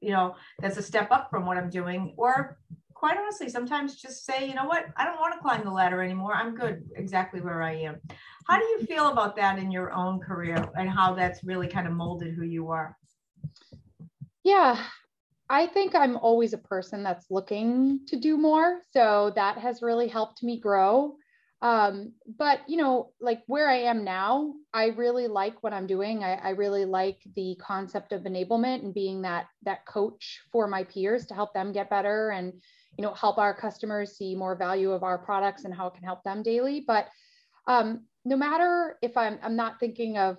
you 0.00 0.10
know, 0.10 0.34
that's 0.58 0.78
a 0.78 0.82
step 0.82 1.12
up 1.12 1.30
from 1.30 1.46
what 1.46 1.58
I'm 1.58 1.70
doing, 1.70 2.12
or 2.16 2.58
quite 2.98 3.16
honestly, 3.16 3.48
sometimes 3.48 3.94
just 3.94 4.26
say, 4.26 4.48
you 4.48 4.54
know 4.56 4.64
what, 4.64 4.86
I 4.96 5.04
don't 5.04 5.20
want 5.20 5.32
to 5.34 5.40
climb 5.40 5.64
the 5.64 5.70
ladder 5.70 6.02
anymore. 6.02 6.34
I'm 6.34 6.56
good 6.56 6.82
exactly 6.96 7.40
where 7.40 7.62
I 7.62 7.74
am. 7.74 8.00
How 8.48 8.58
do 8.58 8.64
you 8.64 8.86
feel 8.86 9.08
about 9.08 9.36
that 9.36 9.58
in 9.58 9.70
your 9.70 9.92
own 9.92 10.20
career 10.20 10.56
and 10.76 10.88
how 10.88 11.14
that's 11.14 11.44
really 11.44 11.68
kind 11.68 11.86
of 11.86 11.92
molded 11.92 12.34
who 12.34 12.44
you 12.44 12.70
are? 12.70 12.96
Yeah, 14.42 14.82
I 15.50 15.66
think 15.66 15.94
I'm 15.94 16.16
always 16.16 16.54
a 16.54 16.58
person 16.58 17.02
that's 17.02 17.26
looking 17.30 18.00
to 18.06 18.16
do 18.16 18.38
more. 18.38 18.80
So 18.92 19.32
that 19.34 19.58
has 19.58 19.82
really 19.82 20.08
helped 20.08 20.42
me 20.42 20.58
grow. 20.58 21.16
Um, 21.60 22.12
but 22.38 22.60
you 22.68 22.78
know, 22.78 23.10
like 23.20 23.42
where 23.48 23.68
I 23.68 23.80
am 23.80 24.04
now, 24.04 24.54
I 24.72 24.86
really 24.86 25.26
like 25.26 25.62
what 25.62 25.74
I'm 25.74 25.86
doing. 25.86 26.24
I, 26.24 26.34
I 26.36 26.50
really 26.50 26.86
like 26.86 27.18
the 27.34 27.56
concept 27.60 28.12
of 28.12 28.22
enablement 28.22 28.82
and 28.82 28.94
being 28.94 29.22
that 29.22 29.48
that 29.64 29.84
coach 29.84 30.40
for 30.52 30.68
my 30.68 30.84
peers 30.84 31.26
to 31.26 31.34
help 31.34 31.52
them 31.52 31.72
get 31.72 31.90
better 31.90 32.30
and 32.30 32.52
you 32.96 33.02
know 33.02 33.12
help 33.12 33.38
our 33.38 33.52
customers 33.52 34.16
see 34.16 34.34
more 34.34 34.54
value 34.54 34.92
of 34.92 35.02
our 35.02 35.18
products 35.18 35.64
and 35.64 35.74
how 35.74 35.88
it 35.88 35.94
can 35.94 36.04
help 36.04 36.22
them 36.22 36.42
daily 36.42 36.84
but 36.86 37.08
um, 37.68 38.04
no 38.24 38.36
matter 38.36 38.96
if 39.02 39.16
I'm, 39.16 39.38
I'm 39.42 39.56
not 39.56 39.80
thinking 39.80 40.18
of 40.18 40.38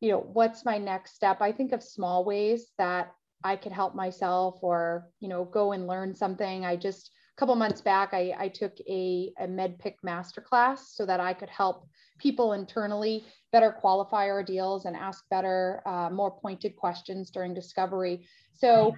you 0.00 0.10
know 0.10 0.20
what's 0.32 0.64
my 0.64 0.78
next 0.78 1.14
step 1.14 1.40
i 1.40 1.52
think 1.52 1.72
of 1.72 1.82
small 1.82 2.24
ways 2.24 2.72
that 2.78 3.12
i 3.44 3.54
could 3.54 3.72
help 3.72 3.94
myself 3.94 4.58
or 4.62 5.08
you 5.20 5.28
know 5.28 5.44
go 5.44 5.72
and 5.72 5.86
learn 5.86 6.14
something. 6.14 6.64
I 6.64 6.76
just 6.76 7.10
a 7.36 7.40
couple 7.40 7.54
months 7.54 7.80
back 7.80 8.10
i, 8.12 8.34
I 8.38 8.48
took 8.48 8.78
a, 8.88 9.32
a 9.38 9.46
MEDDPICC 9.46 9.94
masterclass 10.04 10.78
so 10.94 11.06
that 11.06 11.20
i 11.20 11.32
could 11.32 11.50
help 11.50 11.86
people 12.18 12.52
internally 12.52 13.24
better 13.52 13.72
qualify 13.72 14.28
our 14.28 14.42
deals 14.42 14.86
and 14.86 14.96
ask 14.96 15.24
better 15.28 15.82
uh, 15.86 16.08
more 16.10 16.30
pointed 16.30 16.76
questions 16.76 17.30
during 17.30 17.52
discovery. 17.52 18.26
So 18.54 18.94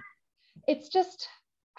it's 0.67 0.89
just 0.89 1.27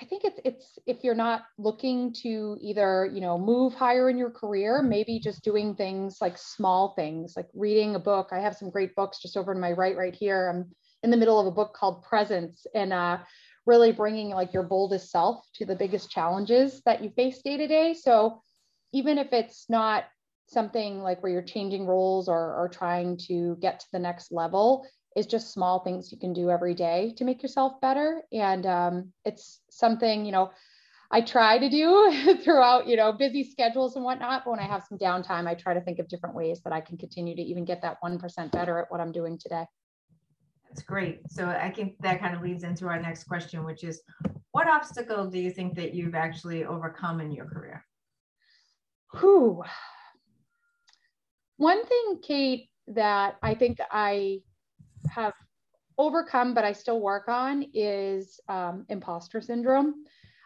I 0.00 0.04
think 0.04 0.24
it's 0.24 0.40
it's 0.44 0.78
if 0.86 1.02
you're 1.02 1.14
not 1.14 1.44
looking 1.56 2.12
to 2.22 2.58
either 2.60 3.10
you 3.12 3.20
know 3.20 3.38
move 3.38 3.72
higher 3.72 4.10
in 4.10 4.18
your 4.18 4.30
career, 4.30 4.82
maybe 4.82 5.18
just 5.18 5.42
doing 5.42 5.74
things 5.74 6.18
like 6.20 6.36
small 6.36 6.94
things 6.94 7.34
like 7.36 7.48
reading 7.54 7.94
a 7.94 7.98
book. 7.98 8.28
I 8.30 8.40
have 8.40 8.56
some 8.56 8.70
great 8.70 8.94
books 8.94 9.20
just 9.22 9.36
over 9.36 9.54
to 9.54 9.60
my 9.60 9.72
right 9.72 9.96
right 9.96 10.14
here. 10.14 10.50
I'm 10.50 10.70
in 11.02 11.10
the 11.10 11.16
middle 11.16 11.40
of 11.40 11.46
a 11.46 11.50
book 11.50 11.72
called 11.74 12.02
Presence, 12.02 12.66
and 12.74 12.92
uh, 12.92 13.18
really 13.64 13.90
bringing 13.90 14.30
like 14.30 14.52
your 14.52 14.64
boldest 14.64 15.10
self 15.10 15.46
to 15.54 15.64
the 15.64 15.76
biggest 15.76 16.10
challenges 16.10 16.82
that 16.84 17.02
you 17.02 17.10
face 17.10 17.40
day 17.42 17.56
to 17.56 17.66
day. 17.66 17.94
So 17.94 18.42
even 18.92 19.16
if 19.18 19.32
it's 19.32 19.66
not 19.68 20.04
something 20.48 21.02
like 21.02 21.22
where 21.22 21.32
you're 21.32 21.42
changing 21.42 21.86
roles 21.86 22.28
or, 22.28 22.54
or 22.54 22.68
trying 22.68 23.18
to 23.28 23.56
get 23.60 23.80
to 23.80 23.86
the 23.92 23.98
next 23.98 24.30
level, 24.30 24.86
is 25.16 25.26
just 25.26 25.52
small 25.52 25.80
things 25.80 26.12
you 26.12 26.18
can 26.18 26.34
do 26.34 26.50
every 26.50 26.74
day 26.74 27.14
to 27.16 27.24
make 27.24 27.42
yourself 27.42 27.80
better. 27.80 28.22
And 28.32 28.66
um, 28.66 29.12
it's 29.24 29.60
something, 29.70 30.26
you 30.26 30.30
know, 30.30 30.50
I 31.10 31.22
try 31.22 31.58
to 31.58 31.70
do 31.70 32.38
throughout, 32.44 32.86
you 32.86 32.96
know, 32.96 33.12
busy 33.12 33.42
schedules 33.42 33.96
and 33.96 34.04
whatnot. 34.04 34.44
But 34.44 34.50
when 34.50 34.60
I 34.60 34.66
have 34.66 34.84
some 34.86 34.98
downtime, 34.98 35.48
I 35.48 35.54
try 35.54 35.72
to 35.72 35.80
think 35.80 35.98
of 35.98 36.08
different 36.08 36.34
ways 36.34 36.60
that 36.64 36.72
I 36.74 36.82
can 36.82 36.98
continue 36.98 37.34
to 37.34 37.42
even 37.42 37.64
get 37.64 37.80
that 37.80 37.96
1% 38.04 38.52
better 38.52 38.78
at 38.78 38.90
what 38.90 39.00
I'm 39.00 39.10
doing 39.10 39.38
today. 39.38 39.64
That's 40.68 40.82
great. 40.82 41.20
So 41.30 41.48
I 41.48 41.70
think 41.70 41.94
that 42.00 42.20
kind 42.20 42.36
of 42.36 42.42
leads 42.42 42.62
into 42.62 42.86
our 42.86 43.00
next 43.00 43.24
question, 43.24 43.64
which 43.64 43.84
is 43.84 44.02
what 44.50 44.68
obstacle 44.68 45.30
do 45.30 45.38
you 45.38 45.50
think 45.50 45.74
that 45.76 45.94
you've 45.94 46.14
actually 46.14 46.66
overcome 46.66 47.22
in 47.22 47.32
your 47.32 47.46
career? 47.46 47.86
Whew. 49.18 49.62
One 51.56 51.86
thing, 51.86 52.20
Kate, 52.22 52.68
that 52.88 53.36
I 53.42 53.54
think 53.54 53.78
I 53.90 54.40
have 55.08 55.32
overcome, 55.98 56.54
but 56.54 56.64
I 56.64 56.72
still 56.72 57.00
work 57.00 57.28
on 57.28 57.66
is 57.72 58.40
um, 58.48 58.84
imposter 58.88 59.40
syndrome. 59.40 60.04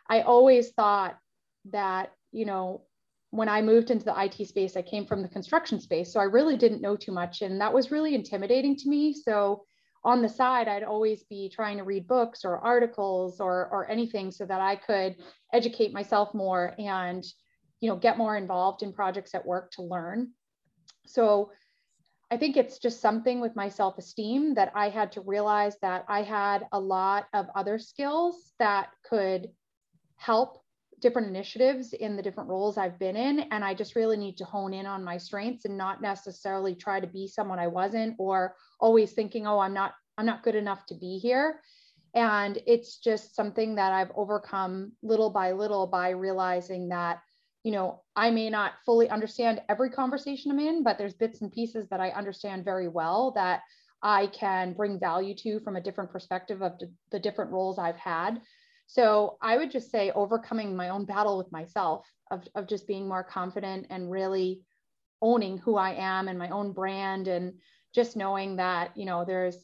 I 0.09 0.23
always 0.23 0.71
thought 0.71 1.19
that, 1.67 2.13
you 2.33 2.45
know, 2.45 2.83
when 3.31 3.49
I 3.49 3.63
moved 3.63 3.91
into 3.91 4.05
the 4.05 4.21
IT 4.21 4.47
space, 4.49 4.77
I 4.77 4.83
came 4.83 5.07
from 5.07 5.23
the 5.23 5.29
construction 5.29 5.81
space. 5.81 6.13
So 6.13 6.19
I 6.19 6.25
really 6.25 6.57
didn't 6.57 6.83
know 6.83 6.97
too 6.97 7.13
much. 7.13 7.43
And 7.43 7.61
that 7.61 7.73
was 7.73 7.93
really 7.93 8.15
intimidating 8.15 8.77
to 8.77 8.89
me. 8.89 9.15
So 9.15 9.65
on 10.03 10.23
the 10.23 10.29
side, 10.29 10.67
I'd 10.67 10.83
always 10.83 11.23
be 11.25 11.49
trying 11.49 11.77
to 11.77 11.85
read 11.85 12.09
books 12.09 12.45
or 12.45 12.59
articles 12.59 13.41
or, 13.41 13.69
or 13.71 13.89
anything 13.89 14.33
so 14.33 14.47
that 14.47 14.61
I 14.61 14.77
could 14.77 15.17
educate 15.53 15.93
myself 15.93 16.35
more 16.35 16.75
and, 16.79 17.25
you 17.81 17.89
know, 17.89 17.97
get 17.97 18.19
more 18.19 18.37
involved 18.37 18.83
in 18.83 18.93
projects 18.93 19.35
at 19.35 19.47
work 19.47 19.71
to 19.73 19.83
learn. 19.83 20.33
So 21.07 21.53
I 22.31 22.37
think 22.37 22.57
it's 22.57 22.79
just 22.79 23.01
something 23.01 23.41
with 23.41 23.57
my 23.57 23.69
self 23.69 23.99
esteem 23.99 24.55
that 24.55 24.73
I 24.75 24.89
had 24.89 25.13
to 25.13 25.21
realize 25.21 25.77
that 25.83 26.05
I 26.09 26.23
had 26.23 26.67
a 26.73 26.79
lot 26.79 27.27
of 27.35 27.47
other 27.55 27.79
skills 27.79 28.53
that 28.59 28.91
could 29.05 29.49
help 30.17 30.63
different 31.01 31.29
initiatives 31.29 31.93
in 31.93 32.15
the 32.15 32.23
different 32.23 32.51
roles 32.51 32.77
I've 32.77 32.99
been 32.99 33.17
in. 33.17 33.41
And 33.51 33.65
I 33.65 33.75
just 33.75 33.97
really 33.97 34.17
need 34.17 34.37
to 34.37 34.45
hone 34.45 34.75
in 34.75 34.87
on 34.87 35.03
my 35.03 35.17
strengths 35.17 35.65
and 35.65 35.77
not 35.77 36.03
necessarily 36.03 36.75
try 36.75 37.01
to 37.01 37.07
be 37.07 37.27
someone 37.27 37.59
I 37.59 37.67
wasn't 37.67 38.17
or 38.19 38.55
always 38.79 39.13
thinking, 39.13 39.47
oh, 39.47 39.59
I'm 39.59 39.75
not, 39.75 39.95
I'm 40.19 40.27
not 40.27 40.43
good 40.43 40.55
enough 40.55 40.87
to 40.87 40.95
be 40.95 41.19
here. 41.19 41.61
And 42.15 42.59
it's 42.67 42.99
just 42.99 43.35
something 43.35 43.77
that 43.77 43.93
I've 43.93 44.11
overcome 44.15 44.93
little 45.03 45.31
by 45.31 45.53
little 45.53 45.87
by 45.87 46.11
realizing 46.11 46.89
that, 46.89 47.21
you 47.63 47.73
know, 47.73 48.03
I 48.17 48.31
may 48.31 48.49
not 48.49 48.73
fully 48.87 49.09
understand 49.11 49.61
every 49.69 49.91
conversation 49.91 50.51
I'm 50.51 50.61
in, 50.61 50.83
but 50.83 50.97
there's 50.99 51.15
bits 51.15 51.43
and 51.43 51.53
pieces 51.53 51.89
that 51.89 52.01
I 52.01 52.11
understand 52.11 52.65
very 52.65 52.89
well 52.89 53.33
that 53.33 53.63
I 54.03 54.29
can 54.29 54.73
bring 54.73 54.99
value 54.99 55.35
to 55.37 55.61
from 55.61 55.77
a 55.77 55.81
different 55.81 56.11
perspective 56.11 56.63
of 56.63 56.81
the 57.11 57.19
different 57.19 57.53
roles 57.53 57.79
I've 57.79 57.99
had. 57.99 58.41
So 58.87 59.37
I 59.43 59.57
would 59.57 59.71
just 59.71 59.91
say 59.91 60.11
overcoming 60.13 60.75
my 60.75 60.89
own 60.89 61.05
battle 61.05 61.37
with 61.37 61.53
myself 61.53 62.07
of, 62.31 62.43
of 62.55 62.67
just 62.67 62.87
being 62.87 63.07
more 63.07 63.23
confident 63.23 63.87
and 63.91 64.11
really 64.11 64.63
owning 65.23 65.59
who 65.59 65.77
I 65.77 65.93
am 65.93 66.29
and 66.29 66.39
my 66.39 66.49
own 66.49 66.73
brand 66.73 67.29
and 67.29 67.53
just 67.95 68.17
knowing 68.17 68.57
that, 68.57 68.97
you 68.97 69.05
know, 69.05 69.25
there's 69.25 69.59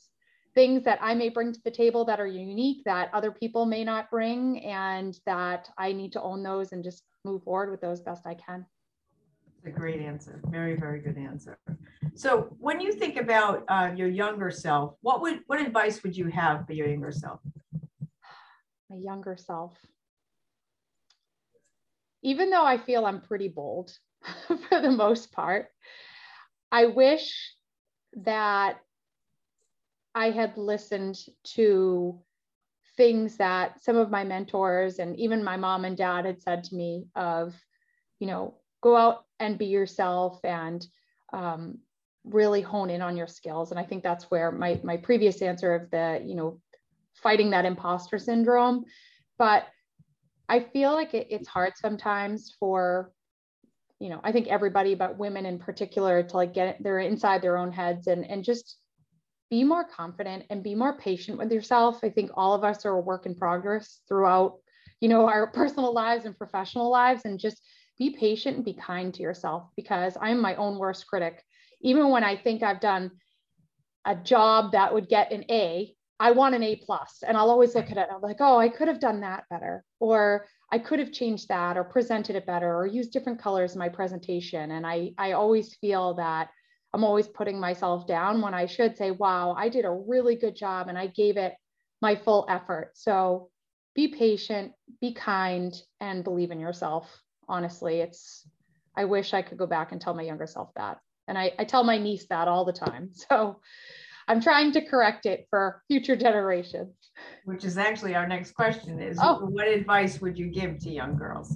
things 0.54 0.84
that 0.84 0.98
I 1.02 1.14
may 1.14 1.28
bring 1.28 1.52
to 1.52 1.60
the 1.64 1.70
table 1.70 2.04
that 2.04 2.20
are 2.20 2.26
unique 2.26 2.82
that 2.84 3.10
other 3.12 3.30
people 3.30 3.66
may 3.66 3.84
not 3.84 4.10
bring 4.10 4.64
and 4.64 5.18
that 5.26 5.68
I 5.78 5.92
need 5.92 6.12
to 6.12 6.22
own 6.22 6.42
those 6.42 6.72
and 6.72 6.84
just 6.84 7.02
move 7.26 7.42
forward 7.42 7.70
with 7.70 7.80
those 7.80 8.00
best 8.00 8.26
I 8.26 8.34
can. 8.34 8.64
a 9.66 9.70
great 9.70 10.00
answer. 10.00 10.40
Very, 10.46 10.76
very 10.76 11.00
good 11.00 11.18
answer. 11.18 11.58
So 12.14 12.56
when 12.58 12.80
you 12.80 12.92
think 12.92 13.16
about 13.16 13.64
uh, 13.68 13.90
your 13.94 14.08
younger 14.08 14.50
self, 14.50 14.94
what 15.02 15.20
would 15.20 15.40
what 15.48 15.60
advice 15.60 16.02
would 16.02 16.16
you 16.16 16.28
have 16.28 16.66
for 16.66 16.72
your 16.72 16.88
younger 16.88 17.12
self? 17.12 17.40
my 18.88 18.96
younger 18.96 19.36
self. 19.36 19.76
Even 22.22 22.50
though 22.50 22.64
I 22.64 22.78
feel 22.78 23.04
I'm 23.04 23.20
pretty 23.20 23.48
bold 23.48 23.92
for 24.46 24.80
the 24.80 24.90
most 24.90 25.32
part, 25.32 25.68
I 26.72 26.86
wish 26.86 27.54
that 28.14 28.78
I 30.14 30.30
had 30.30 30.56
listened 30.56 31.16
to 31.54 32.20
things 32.96 33.36
that 33.36 33.82
some 33.82 33.96
of 33.96 34.10
my 34.10 34.24
mentors 34.24 34.98
and 34.98 35.16
even 35.18 35.44
my 35.44 35.56
mom 35.56 35.84
and 35.84 35.96
dad 35.96 36.24
had 36.24 36.42
said 36.42 36.64
to 36.64 36.74
me 36.74 37.06
of, 37.14 37.54
you 38.18 38.26
know, 38.26 38.54
go 38.80 38.96
out 38.96 39.24
and 39.38 39.58
be 39.58 39.66
yourself 39.66 40.40
and 40.44 40.86
um, 41.32 41.78
really 42.24 42.62
hone 42.62 42.90
in 42.90 43.02
on 43.02 43.16
your 43.16 43.26
skills. 43.26 43.70
And 43.70 43.80
I 43.80 43.84
think 43.84 44.02
that's 44.02 44.30
where 44.30 44.50
my 44.50 44.80
my 44.82 44.96
previous 44.96 45.42
answer 45.42 45.74
of 45.74 45.90
the, 45.90 46.22
you 46.24 46.34
know, 46.34 46.60
fighting 47.14 47.50
that 47.50 47.64
imposter 47.64 48.18
syndrome. 48.18 48.84
But 49.38 49.66
I 50.48 50.60
feel 50.60 50.92
like 50.92 51.14
it, 51.14 51.26
it's 51.30 51.48
hard 51.48 51.72
sometimes 51.76 52.54
for, 52.58 53.12
you 53.98 54.08
know, 54.08 54.20
I 54.22 54.32
think 54.32 54.46
everybody, 54.46 54.94
but 54.94 55.18
women 55.18 55.44
in 55.44 55.58
particular, 55.58 56.22
to 56.22 56.36
like 56.36 56.54
get 56.54 56.82
they're 56.82 57.00
inside 57.00 57.42
their 57.42 57.58
own 57.58 57.72
heads 57.72 58.06
and 58.06 58.24
and 58.24 58.44
just 58.44 58.78
be 59.50 59.64
more 59.64 59.84
confident 59.84 60.44
and 60.50 60.62
be 60.62 60.74
more 60.74 60.98
patient 60.98 61.38
with 61.38 61.52
yourself. 61.52 62.00
I 62.02 62.10
think 62.10 62.30
all 62.34 62.54
of 62.54 62.64
us 62.64 62.84
are 62.84 62.96
a 62.96 63.00
work 63.00 63.26
in 63.26 63.34
progress 63.34 64.00
throughout, 64.08 64.58
you 65.00 65.08
know, 65.08 65.28
our 65.28 65.46
personal 65.52 65.92
lives 65.92 66.24
and 66.24 66.36
professional 66.36 66.90
lives, 66.90 67.22
and 67.24 67.38
just 67.38 67.60
be 67.98 68.10
patient 68.10 68.56
and 68.56 68.64
be 68.64 68.74
kind 68.74 69.14
to 69.14 69.22
yourself 69.22 69.70
because 69.76 70.16
I'm 70.20 70.40
my 70.40 70.54
own 70.56 70.78
worst 70.78 71.06
critic. 71.06 71.42
Even 71.80 72.10
when 72.10 72.24
I 72.24 72.36
think 72.36 72.62
I've 72.62 72.80
done 72.80 73.10
a 74.04 74.14
job 74.14 74.72
that 74.72 74.92
would 74.92 75.08
get 75.08 75.32
an 75.32 75.44
A, 75.50 75.94
I 76.18 76.30
want 76.30 76.54
an 76.54 76.62
A 76.62 76.76
plus, 76.76 77.22
and 77.26 77.36
I'll 77.36 77.50
always 77.50 77.74
look 77.74 77.90
at 77.90 77.98
it. 77.98 78.06
And 78.08 78.12
I'm 78.12 78.22
like, 78.22 78.38
oh, 78.40 78.58
I 78.58 78.68
could 78.68 78.88
have 78.88 79.00
done 79.00 79.20
that 79.20 79.44
better, 79.50 79.84
or 80.00 80.46
I 80.72 80.78
could 80.78 80.98
have 80.98 81.12
changed 81.12 81.48
that, 81.48 81.76
or 81.76 81.84
presented 81.84 82.36
it 82.36 82.46
better, 82.46 82.74
or 82.74 82.86
used 82.86 83.12
different 83.12 83.40
colors 83.40 83.74
in 83.74 83.78
my 83.78 83.90
presentation. 83.90 84.70
And 84.70 84.86
I, 84.86 85.12
I 85.18 85.32
always 85.32 85.74
feel 85.74 86.14
that 86.14 86.48
I'm 86.96 87.04
always 87.04 87.28
putting 87.28 87.60
myself 87.60 88.06
down 88.06 88.40
when 88.40 88.54
I 88.54 88.64
should 88.64 88.96
say, 88.96 89.10
wow, 89.10 89.54
I 89.54 89.68
did 89.68 89.84
a 89.84 89.90
really 89.90 90.34
good 90.34 90.56
job, 90.56 90.88
and 90.88 90.96
I 90.96 91.08
gave 91.08 91.36
it 91.36 91.52
my 92.00 92.16
full 92.16 92.46
effort. 92.48 92.92
So 92.94 93.50
be 93.94 94.08
patient, 94.08 94.72
be 95.02 95.12
kind, 95.12 95.74
and 96.00 96.24
believe 96.24 96.50
in 96.50 96.58
yourself. 96.58 97.14
Honestly, 97.50 98.00
it's. 98.00 98.48
I 98.96 99.04
wish 99.04 99.34
I 99.34 99.42
could 99.42 99.58
go 99.58 99.66
back 99.66 99.92
and 99.92 100.00
tell 100.00 100.14
my 100.14 100.22
younger 100.22 100.46
self 100.46 100.70
that, 100.76 100.96
and 101.28 101.36
I, 101.36 101.52
I 101.58 101.64
tell 101.64 101.84
my 101.84 101.98
niece 101.98 102.28
that 102.30 102.48
all 102.48 102.64
the 102.64 102.72
time. 102.72 103.10
So 103.28 103.60
I'm 104.26 104.40
trying 104.40 104.72
to 104.72 104.80
correct 104.80 105.26
it 105.26 105.46
for 105.50 105.82
future 105.88 106.16
generations. 106.16 106.94
Which 107.44 107.62
is 107.62 107.76
actually 107.76 108.14
our 108.14 108.26
next 108.26 108.52
question 108.52 109.02
is 109.02 109.18
oh. 109.20 109.44
what 109.44 109.68
advice 109.68 110.22
would 110.22 110.38
you 110.38 110.46
give 110.46 110.78
to 110.78 110.90
young 110.90 111.14
girls? 111.14 111.54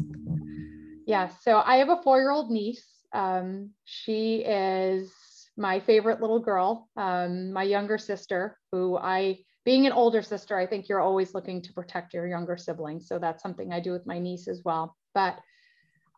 Yeah, 1.07 1.31
so 1.41 1.63
I 1.65 1.77
have 1.77 1.89
a 1.89 2.03
four-year-old 2.05 2.51
niece. 2.51 2.85
Um, 3.13 3.71
she 3.85 4.45
is 4.47 5.11
my 5.61 5.79
favorite 5.79 6.21
little 6.21 6.41
girl. 6.41 6.89
Um, 6.97 7.53
my 7.53 7.63
younger 7.63 7.99
sister, 7.99 8.59
who 8.73 8.97
I, 8.97 9.41
being 9.65 9.87
an 9.87 9.93
older 9.93 10.23
sister, 10.23 10.59
I 10.59 10.67
think 10.67 10.89
you're 10.89 11.03
always 11.03 11.35
looking 11.35 11.61
to 11.63 11.73
protect 11.75 12.15
your 12.15 12.27
younger 12.27 12.57
siblings. 12.57 13.07
So 13.07 13.19
that's 13.19 13.43
something 13.43 13.73
I 13.73 13.79
do 13.79 13.93
with 13.93 14.07
my 14.07 14.19
niece 14.19 14.49
as 14.49 14.63
well. 14.65 14.97
But 15.15 15.39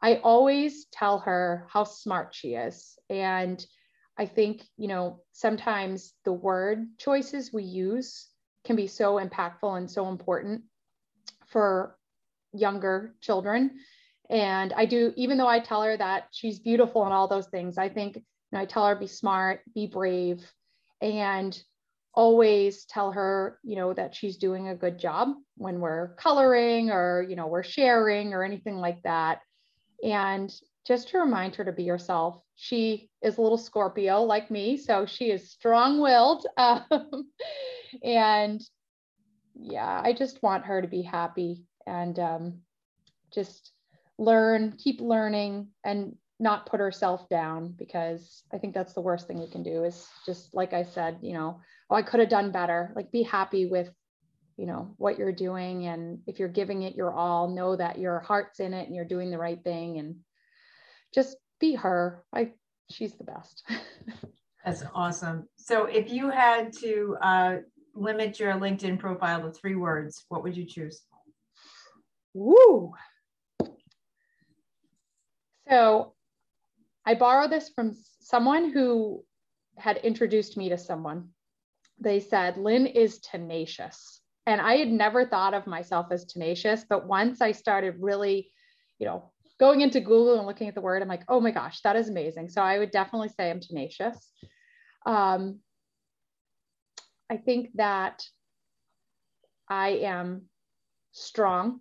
I 0.00 0.16
always 0.22 0.87
tell 0.92 1.18
her 1.20 1.66
how 1.68 1.84
smart 1.84 2.34
she 2.34 2.54
is. 2.54 2.96
And 3.11 3.64
I 4.16 4.26
think, 4.26 4.62
you 4.76 4.88
know, 4.88 5.20
sometimes 5.32 6.14
the 6.25 6.32
word 6.32 6.87
choices 6.99 7.52
we 7.52 7.64
use 7.64 8.28
can 8.64 8.76
be 8.76 8.87
so 8.87 9.18
impactful 9.18 9.76
and 9.76 9.90
so 9.90 10.08
important 10.08 10.62
for 11.49 11.96
younger 12.52 13.16
children. 13.20 13.72
And 14.30 14.72
I 14.72 14.87
do, 14.87 15.12
even 15.16 15.37
though 15.37 15.49
I 15.49 15.58
tell 15.58 15.82
her 15.82 15.96
that 15.96 16.28
she's 16.30 16.61
beautiful 16.61 17.04
and 17.04 17.12
all 17.12 17.26
those 17.26 17.49
things, 17.49 17.76
I 17.76 17.88
think 17.88 18.22
know, 18.52 18.61
I 18.61 18.66
tell 18.66 18.87
her 18.87 18.94
be 18.94 19.06
smart, 19.06 19.61
be 19.75 19.87
brave, 19.87 20.44
and 21.00 21.61
always 22.14 22.85
tell 22.85 23.12
her, 23.12 23.59
you 23.62 23.76
know, 23.76 23.92
that 23.94 24.14
she's 24.14 24.37
doing 24.37 24.68
a 24.68 24.75
good 24.75 24.99
job 24.99 25.28
when 25.56 25.80
we're 25.80 26.14
coloring 26.16 26.90
or, 26.90 27.25
you 27.28 27.37
know, 27.37 27.47
we're 27.47 27.62
sharing 27.62 28.35
or 28.35 28.44
anything 28.44 28.76
like 28.76 29.02
that. 29.02 29.40
And 30.04 30.52
just 30.87 31.09
to 31.09 31.18
remind 31.18 31.54
her 31.54 31.64
to 31.64 31.73
be 31.73 31.87
herself. 31.87 32.42
She 32.56 33.09
is 33.23 33.38
a 33.38 33.42
little 33.42 33.59
Scorpio 33.59 34.23
like 34.23 34.50
me, 34.50 34.76
so 34.76 35.06
she 35.06 35.30
is 35.30 35.50
strong 35.50 36.00
willed. 36.00 36.47
Um, 36.59 37.30
and 38.02 38.62
yeah, 39.54 40.00
I 40.02 40.12
just 40.12 40.42
want 40.42 40.64
her 40.64 40.80
to 40.80 40.88
be 40.88 41.02
happy 41.02 41.64
and 41.87 42.18
um, 42.18 42.61
just 43.32 43.73
learn, 44.18 44.76
keep 44.78 45.00
learning, 45.00 45.68
and 45.85 46.16
not 46.42 46.66
put 46.66 46.80
herself 46.80 47.28
down 47.28 47.72
because 47.78 48.42
I 48.52 48.58
think 48.58 48.75
that's 48.75 48.94
the 48.94 49.00
worst 49.00 49.28
thing 49.28 49.38
we 49.38 49.49
can 49.49 49.62
do 49.62 49.84
is 49.84 50.08
just 50.26 50.54
like 50.54 50.72
I 50.72 50.82
said, 50.82 51.18
you 51.22 51.34
know, 51.34 51.61
oh, 51.88 51.94
I 51.94 52.02
could 52.02 52.18
have 52.18 52.28
done 52.28 52.50
better. 52.50 52.92
Like 52.96 53.12
be 53.12 53.22
happy 53.22 53.66
with 53.66 53.88
you 54.58 54.66
know 54.66 54.92
what 54.99 55.18
you're 55.18 55.32
doing 55.32 55.87
and 55.87 56.18
if 56.26 56.38
you're 56.38 56.49
giving 56.49 56.82
it 56.82 56.94
your 56.94 57.11
all 57.11 57.49
know 57.49 57.75
that 57.75 57.99
your 57.99 58.20
heart's 58.20 58.61
in 58.61 58.75
it 58.75 58.87
and 58.87 58.94
you're 58.94 59.04
doing 59.04 59.30
the 59.30 59.38
right 59.38 59.64
thing 59.64 59.99
and 59.99 60.16
just 61.14 61.38
be 61.58 61.75
her 61.75 62.22
i 62.34 62.52
she's 62.90 63.14
the 63.14 63.25
best 63.25 63.64
that's 64.64 64.84
awesome 64.94 65.49
so 65.56 65.87
if 65.87 66.11
you 66.11 66.28
had 66.28 66.70
to 66.70 67.16
uh, 67.22 67.56
limit 67.94 68.38
your 68.38 68.52
linkedin 68.52 68.99
profile 68.99 69.40
to 69.40 69.50
three 69.50 69.75
words 69.75 70.26
what 70.28 70.42
would 70.42 70.54
you 70.54 70.66
choose 70.66 71.00
Woo! 72.34 72.92
So 75.68 76.12
I 77.04 77.14
borrow 77.14 77.49
this 77.49 77.71
from 77.75 77.97
someone 78.21 78.71
who 78.71 79.25
had 79.76 79.99
introduced 79.99 80.56
me 80.56 80.68
to 80.68 80.78
someone. 80.78 81.28
They 81.99 82.21
said, 82.21 82.56
Lynne 82.56 82.87
is 82.87 83.18
tenacious. 83.21 84.21
And 84.47 84.61
I 84.61 84.76
had 84.76 84.88
never 84.88 85.26
thought 85.26 85.54
of 85.54 85.66
myself 85.66 86.06
as 86.11 86.25
tenacious, 86.25 86.85
but 86.88 87.06
once 87.06 87.40
I 87.40 87.52
started 87.52 87.97
really, 88.00 88.50
you 88.99 89.06
know, 89.06 89.30
going 89.61 89.80
into 89.80 90.00
Google 90.00 90.38
and 90.38 90.47
looking 90.47 90.68
at 90.68 90.75
the 90.75 90.80
word, 90.80 91.02
I'm 91.02 91.09
like, 91.09 91.23
oh 91.28 91.40
my 91.40 91.52
gosh, 91.52 91.80
that 91.82 91.94
is 91.94 92.09
amazing. 92.09 92.49
So 92.49 92.61
I 92.61 92.78
would 92.78 92.90
definitely 92.90 93.28
say 93.28 93.50
I'm 93.50 93.61
tenacious. 93.61 94.32
Um, 95.06 95.61
I 97.30 97.37
think 97.37 97.71
that 97.75 98.25
I 99.68 99.90
am 99.90 100.42
strong 101.12 101.80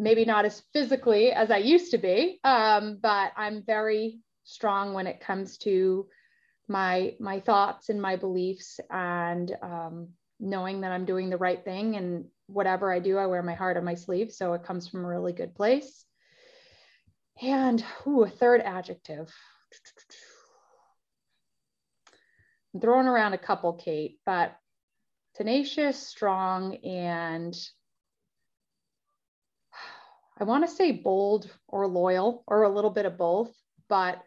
maybe 0.00 0.24
not 0.24 0.46
as 0.46 0.62
physically 0.72 1.30
as 1.30 1.50
I 1.50 1.58
used 1.58 1.90
to 1.90 1.98
be, 1.98 2.40
um, 2.42 2.98
but 3.02 3.32
I'm 3.36 3.62
very 3.62 4.20
strong 4.44 4.94
when 4.94 5.06
it 5.06 5.20
comes 5.20 5.58
to 5.58 6.08
my 6.66 7.14
my 7.20 7.40
thoughts 7.40 7.90
and 7.90 8.00
my 8.00 8.16
beliefs 8.16 8.80
and 8.90 9.54
um, 9.62 10.08
knowing 10.40 10.80
that 10.80 10.92
I'm 10.92 11.04
doing 11.04 11.28
the 11.28 11.36
right 11.36 11.62
thing 11.62 11.96
and 11.96 12.24
whatever 12.46 12.90
I 12.90 12.98
do, 12.98 13.18
I 13.18 13.26
wear 13.26 13.42
my 13.42 13.54
heart 13.54 13.76
on 13.76 13.84
my 13.84 13.94
sleeve. 13.94 14.32
So 14.32 14.54
it 14.54 14.64
comes 14.64 14.88
from 14.88 15.04
a 15.04 15.08
really 15.08 15.34
good 15.34 15.54
place. 15.54 16.04
And 17.42 17.84
ooh, 18.06 18.24
a 18.24 18.30
third 18.30 18.62
adjective. 18.62 19.30
I'm 22.74 22.80
throwing 22.80 23.06
around 23.06 23.34
a 23.34 23.38
couple, 23.38 23.74
Kate, 23.74 24.18
but 24.24 24.56
tenacious, 25.34 25.98
strong, 25.98 26.76
and 26.76 27.54
I 30.40 30.44
want 30.44 30.66
to 30.66 30.74
say 30.74 30.92
bold 30.92 31.50
or 31.68 31.86
loyal 31.86 32.44
or 32.46 32.62
a 32.62 32.74
little 32.74 32.90
bit 32.90 33.04
of 33.04 33.18
both, 33.18 33.54
but 33.88 34.22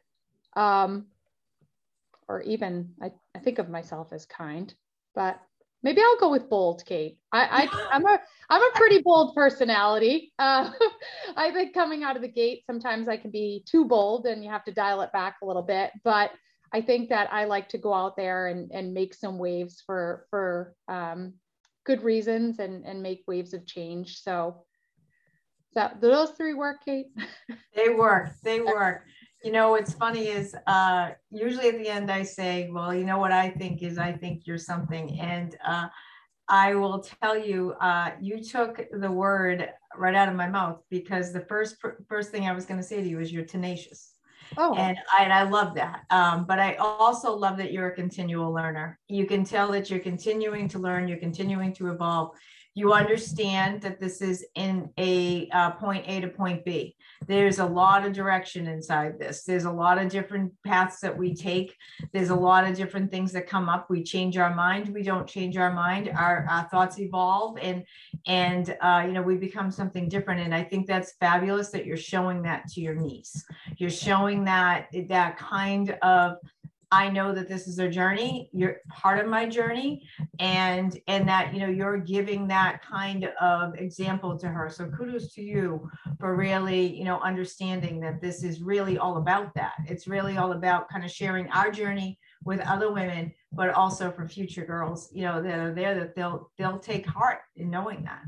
um, 0.55 1.07
or 2.27 2.41
even 2.43 2.93
I, 3.01 3.11
I 3.35 3.39
think 3.39 3.57
of 3.57 3.69
myself 3.69 4.13
as 4.13 4.25
kind, 4.25 4.73
but 5.15 5.39
maybe 5.81 6.01
I'll 6.01 6.19
go 6.19 6.29
with 6.29 6.49
bold, 6.49 6.85
Kate. 6.85 7.17
I, 7.31 7.67
I 7.67 7.87
I'm 7.91 8.05
a 8.05 8.19
I'm 8.49 8.61
a 8.61 8.71
pretty 8.75 9.01
bold 9.03 9.33
personality. 9.33 10.31
Uh, 10.37 10.71
I 11.35 11.51
think 11.51 11.73
coming 11.73 12.03
out 12.03 12.15
of 12.15 12.21
the 12.21 12.27
gate, 12.27 12.63
sometimes 12.65 13.07
I 13.07 13.17
can 13.17 13.31
be 13.31 13.63
too 13.67 13.85
bold, 13.85 14.27
and 14.27 14.43
you 14.43 14.51
have 14.51 14.63
to 14.65 14.71
dial 14.71 15.01
it 15.01 15.11
back 15.11 15.37
a 15.41 15.45
little 15.45 15.63
bit. 15.63 15.91
But 16.03 16.31
I 16.71 16.81
think 16.81 17.09
that 17.09 17.31
I 17.33 17.45
like 17.45 17.69
to 17.69 17.77
go 17.79 17.91
out 17.91 18.15
there 18.15 18.47
and 18.47 18.71
and 18.71 18.93
make 18.93 19.15
some 19.15 19.39
waves 19.39 19.81
for 19.83 20.27
for 20.29 20.75
um, 20.87 21.33
good 21.85 22.03
reasons 22.03 22.59
and 22.59 22.85
and 22.85 23.01
make 23.01 23.23
waves 23.27 23.55
of 23.55 23.65
change. 23.65 24.21
So 24.21 24.63
that 25.75 26.01
do 26.01 26.09
those 26.09 26.31
three 26.31 26.53
work, 26.53 26.77
Kate? 26.85 27.07
they 27.75 27.89
work. 27.89 28.31
They 28.43 28.61
work. 28.61 29.03
You 29.43 29.51
know, 29.51 29.71
what's 29.71 29.93
funny 29.93 30.27
is 30.27 30.55
uh, 30.67 31.11
usually 31.29 31.69
at 31.69 31.77
the 31.77 31.89
end 31.89 32.09
I 32.09 32.23
say, 32.23 32.69
well, 32.71 32.95
you 32.95 33.03
know 33.03 33.17
what 33.17 33.33
I 33.33 33.49
think 33.49 33.83
is 33.83 33.97
I 33.97 34.13
think 34.13 34.47
you're 34.47 34.57
something. 34.57 35.19
And 35.19 35.55
uh, 35.65 35.87
I 36.47 36.75
will 36.75 37.05
tell 37.21 37.37
you, 37.37 37.73
uh, 37.81 38.11
you 38.21 38.41
took 38.43 38.81
the 38.91 39.11
word 39.11 39.69
right 39.97 40.15
out 40.15 40.29
of 40.29 40.35
my 40.35 40.47
mouth 40.47 40.79
because 40.89 41.33
the 41.33 41.41
first 41.41 41.77
first 42.07 42.31
thing 42.31 42.47
I 42.47 42.53
was 42.53 42.65
going 42.65 42.79
to 42.79 42.85
say 42.85 43.01
to 43.01 43.07
you 43.07 43.19
is 43.19 43.31
you're 43.31 43.45
tenacious. 43.45 44.13
Oh. 44.57 44.75
And 44.75 44.97
I, 45.17 45.23
and 45.23 45.33
I 45.33 45.43
love 45.43 45.75
that. 45.75 46.03
Um, 46.09 46.45
but 46.45 46.59
I 46.59 46.75
also 46.75 47.35
love 47.35 47.57
that 47.57 47.71
you're 47.71 47.87
a 47.87 47.95
continual 47.95 48.53
learner. 48.53 48.99
You 49.07 49.25
can 49.25 49.43
tell 49.43 49.71
that 49.71 49.89
you're 49.89 49.99
continuing 49.99 50.67
to 50.69 50.79
learn, 50.79 51.07
you're 51.07 51.17
continuing 51.17 51.73
to 51.73 51.91
evolve 51.91 52.35
you 52.75 52.93
understand 52.93 53.81
that 53.81 53.99
this 53.99 54.21
is 54.21 54.45
in 54.55 54.89
a 54.97 55.47
uh, 55.49 55.71
point 55.71 56.05
A 56.07 56.21
to 56.21 56.27
point 56.27 56.65
B. 56.65 56.95
There's 57.27 57.59
a 57.59 57.65
lot 57.65 58.05
of 58.05 58.13
direction 58.13 58.67
inside 58.67 59.19
this. 59.19 59.43
There's 59.43 59.65
a 59.65 59.71
lot 59.71 59.97
of 59.97 60.09
different 60.09 60.51
paths 60.65 60.99
that 61.01 61.15
we 61.15 61.35
take. 61.35 61.75
There's 62.11 62.31
a 62.31 62.35
lot 62.35 62.67
of 62.67 62.75
different 62.75 63.11
things 63.11 63.31
that 63.33 63.47
come 63.47 63.69
up. 63.69 63.89
We 63.89 64.03
change 64.03 64.37
our 64.37 64.53
mind. 64.53 64.89
We 64.89 65.03
don't 65.03 65.27
change 65.27 65.55
our 65.55 65.71
mind. 65.71 66.09
Our, 66.09 66.47
our 66.49 66.67
thoughts 66.69 66.99
evolve, 66.99 67.57
and 67.61 67.83
and 68.25 68.75
uh, 68.81 69.03
you 69.05 69.13
know 69.13 69.21
we 69.21 69.35
become 69.35 69.69
something 69.69 70.09
different. 70.09 70.41
And 70.41 70.53
I 70.53 70.63
think 70.63 70.87
that's 70.87 71.13
fabulous 71.19 71.69
that 71.71 71.85
you're 71.85 71.95
showing 71.95 72.41
that 72.43 72.67
to 72.69 72.81
your 72.81 72.95
niece. 72.95 73.45
You're 73.77 73.89
showing 73.89 74.43
that 74.45 74.87
that 75.09 75.37
kind 75.37 75.91
of 76.01 76.37
I 76.93 77.09
know 77.09 77.33
that 77.33 77.49
this 77.49 77.67
is 77.67 77.79
a 77.79 77.89
journey. 77.89 78.51
You're 78.53 78.77
part 78.87 79.17
of 79.17 79.25
my 79.25 79.49
journey, 79.49 80.07
and 80.37 80.95
and 81.07 81.27
that 81.27 81.51
you 81.51 81.59
know 81.59 81.67
you're 81.67 81.97
giving 81.97 82.47
that 82.49 82.83
kind 82.83 83.25
of 83.41 83.73
example 83.79 84.37
to 84.37 84.47
her. 84.47 84.69
So 84.69 84.85
kudos 84.85 85.33
to 85.33 85.41
you 85.41 85.89
for 86.19 86.35
really 86.35 86.95
you 86.95 87.03
know 87.03 87.19
understanding 87.21 87.99
that 88.01 88.21
this 88.21 88.43
is 88.43 88.61
really 88.61 88.99
all 88.99 89.17
about 89.17 89.55
that. 89.55 89.73
It's 89.87 90.07
really 90.07 90.37
all 90.37 90.51
about 90.51 90.87
kind 90.87 91.03
of 91.03 91.09
sharing 91.09 91.49
our 91.49 91.71
journey 91.71 92.19
with 92.45 92.59
other 92.59 92.93
women, 92.93 93.33
but 93.51 93.71
also 93.71 94.11
for 94.11 94.27
future 94.27 94.63
girls, 94.63 95.09
you 95.11 95.23
know, 95.23 95.41
that 95.41 95.57
are 95.57 95.73
there 95.73 95.95
that 95.95 96.13
they'll 96.15 96.51
they'll 96.59 96.77
take 96.77 97.07
heart 97.07 97.39
in 97.55 97.71
knowing 97.71 98.03
that. 98.03 98.21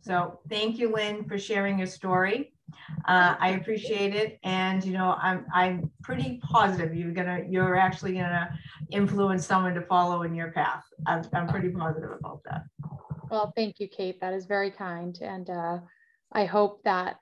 So 0.00 0.40
thank 0.48 0.76
you, 0.80 0.92
Lynne, 0.92 1.28
for 1.28 1.38
sharing 1.38 1.78
your 1.78 1.86
story. 1.86 2.52
Uh, 3.08 3.36
I 3.40 3.52
appreciate 3.52 4.14
it, 4.14 4.38
and 4.44 4.84
you 4.84 4.92
know, 4.92 5.16
I'm 5.18 5.46
I'm 5.54 5.90
pretty 6.02 6.40
positive 6.42 6.94
you're 6.94 7.12
gonna 7.12 7.40
you're 7.48 7.74
actually 7.74 8.12
gonna 8.12 8.50
influence 8.90 9.46
someone 9.46 9.74
to 9.76 9.80
follow 9.80 10.24
in 10.24 10.34
your 10.34 10.52
path. 10.52 10.84
I'm 11.06 11.24
I'm 11.32 11.48
pretty 11.48 11.70
positive 11.70 12.10
about 12.10 12.42
that. 12.44 12.64
Well, 13.30 13.50
thank 13.56 13.80
you, 13.80 13.88
Kate. 13.88 14.20
That 14.20 14.34
is 14.34 14.44
very 14.44 14.70
kind, 14.70 15.18
and 15.22 15.48
uh, 15.48 15.78
I 16.32 16.44
hope 16.44 16.82
that 16.82 17.16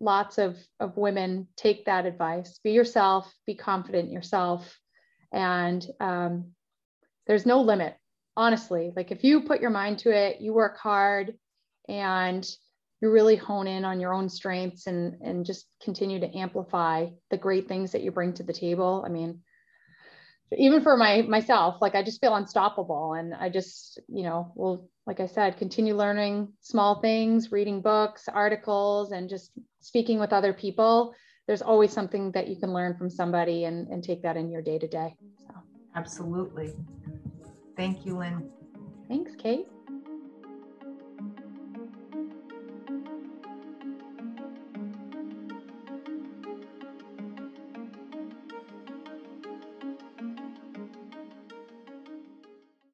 lots 0.00 0.38
of 0.38 0.56
of 0.80 0.96
women 0.96 1.48
take 1.54 1.84
that 1.84 2.06
advice. 2.06 2.58
Be 2.64 2.70
yourself. 2.70 3.30
Be 3.44 3.54
confident 3.54 4.08
in 4.08 4.14
yourself, 4.14 4.80
and 5.32 5.86
um, 6.00 6.52
there's 7.26 7.44
no 7.44 7.60
limit. 7.60 7.94
Honestly, 8.38 8.90
like 8.96 9.10
if 9.10 9.22
you 9.22 9.42
put 9.42 9.60
your 9.60 9.68
mind 9.68 9.98
to 9.98 10.16
it, 10.16 10.40
you 10.40 10.54
work 10.54 10.78
hard, 10.78 11.34
and 11.90 12.48
you 13.00 13.10
really 13.10 13.36
hone 13.36 13.66
in 13.66 13.84
on 13.84 14.00
your 14.00 14.14
own 14.14 14.28
strengths 14.28 14.86
and 14.86 15.16
and 15.22 15.44
just 15.44 15.66
continue 15.82 16.20
to 16.20 16.36
amplify 16.36 17.06
the 17.30 17.36
great 17.36 17.68
things 17.68 17.92
that 17.92 18.02
you 18.02 18.10
bring 18.10 18.32
to 18.34 18.42
the 18.42 18.52
table. 18.52 19.04
I 19.06 19.10
mean 19.10 19.40
even 20.56 20.80
for 20.80 20.96
my 20.96 21.22
myself 21.22 21.74
like 21.80 21.96
i 21.96 22.04
just 22.04 22.20
feel 22.20 22.36
unstoppable 22.36 23.14
and 23.14 23.34
i 23.34 23.48
just 23.48 23.98
you 24.06 24.22
know 24.22 24.52
will 24.54 24.88
like 25.04 25.18
i 25.18 25.26
said 25.26 25.56
continue 25.56 25.96
learning 25.96 26.46
small 26.60 27.00
things 27.00 27.50
reading 27.50 27.82
books 27.82 28.28
articles 28.28 29.10
and 29.10 29.28
just 29.28 29.50
speaking 29.86 30.18
with 30.18 30.32
other 30.32 30.52
people. 30.52 31.14
There's 31.46 31.62
always 31.62 31.92
something 31.92 32.32
that 32.32 32.48
you 32.48 32.56
can 32.56 32.72
learn 32.72 32.96
from 32.96 33.08
somebody 33.08 33.64
and, 33.64 33.86
and 33.88 34.02
take 34.02 34.22
that 34.22 34.36
in 34.36 34.50
your 34.50 34.62
day 34.62 34.78
to 34.78 34.88
day. 34.88 35.14
Absolutely. 35.94 36.74
Thank 37.76 38.04
you 38.04 38.18
lynne. 38.18 38.50
Thanks 39.08 39.32
kate 39.36 39.68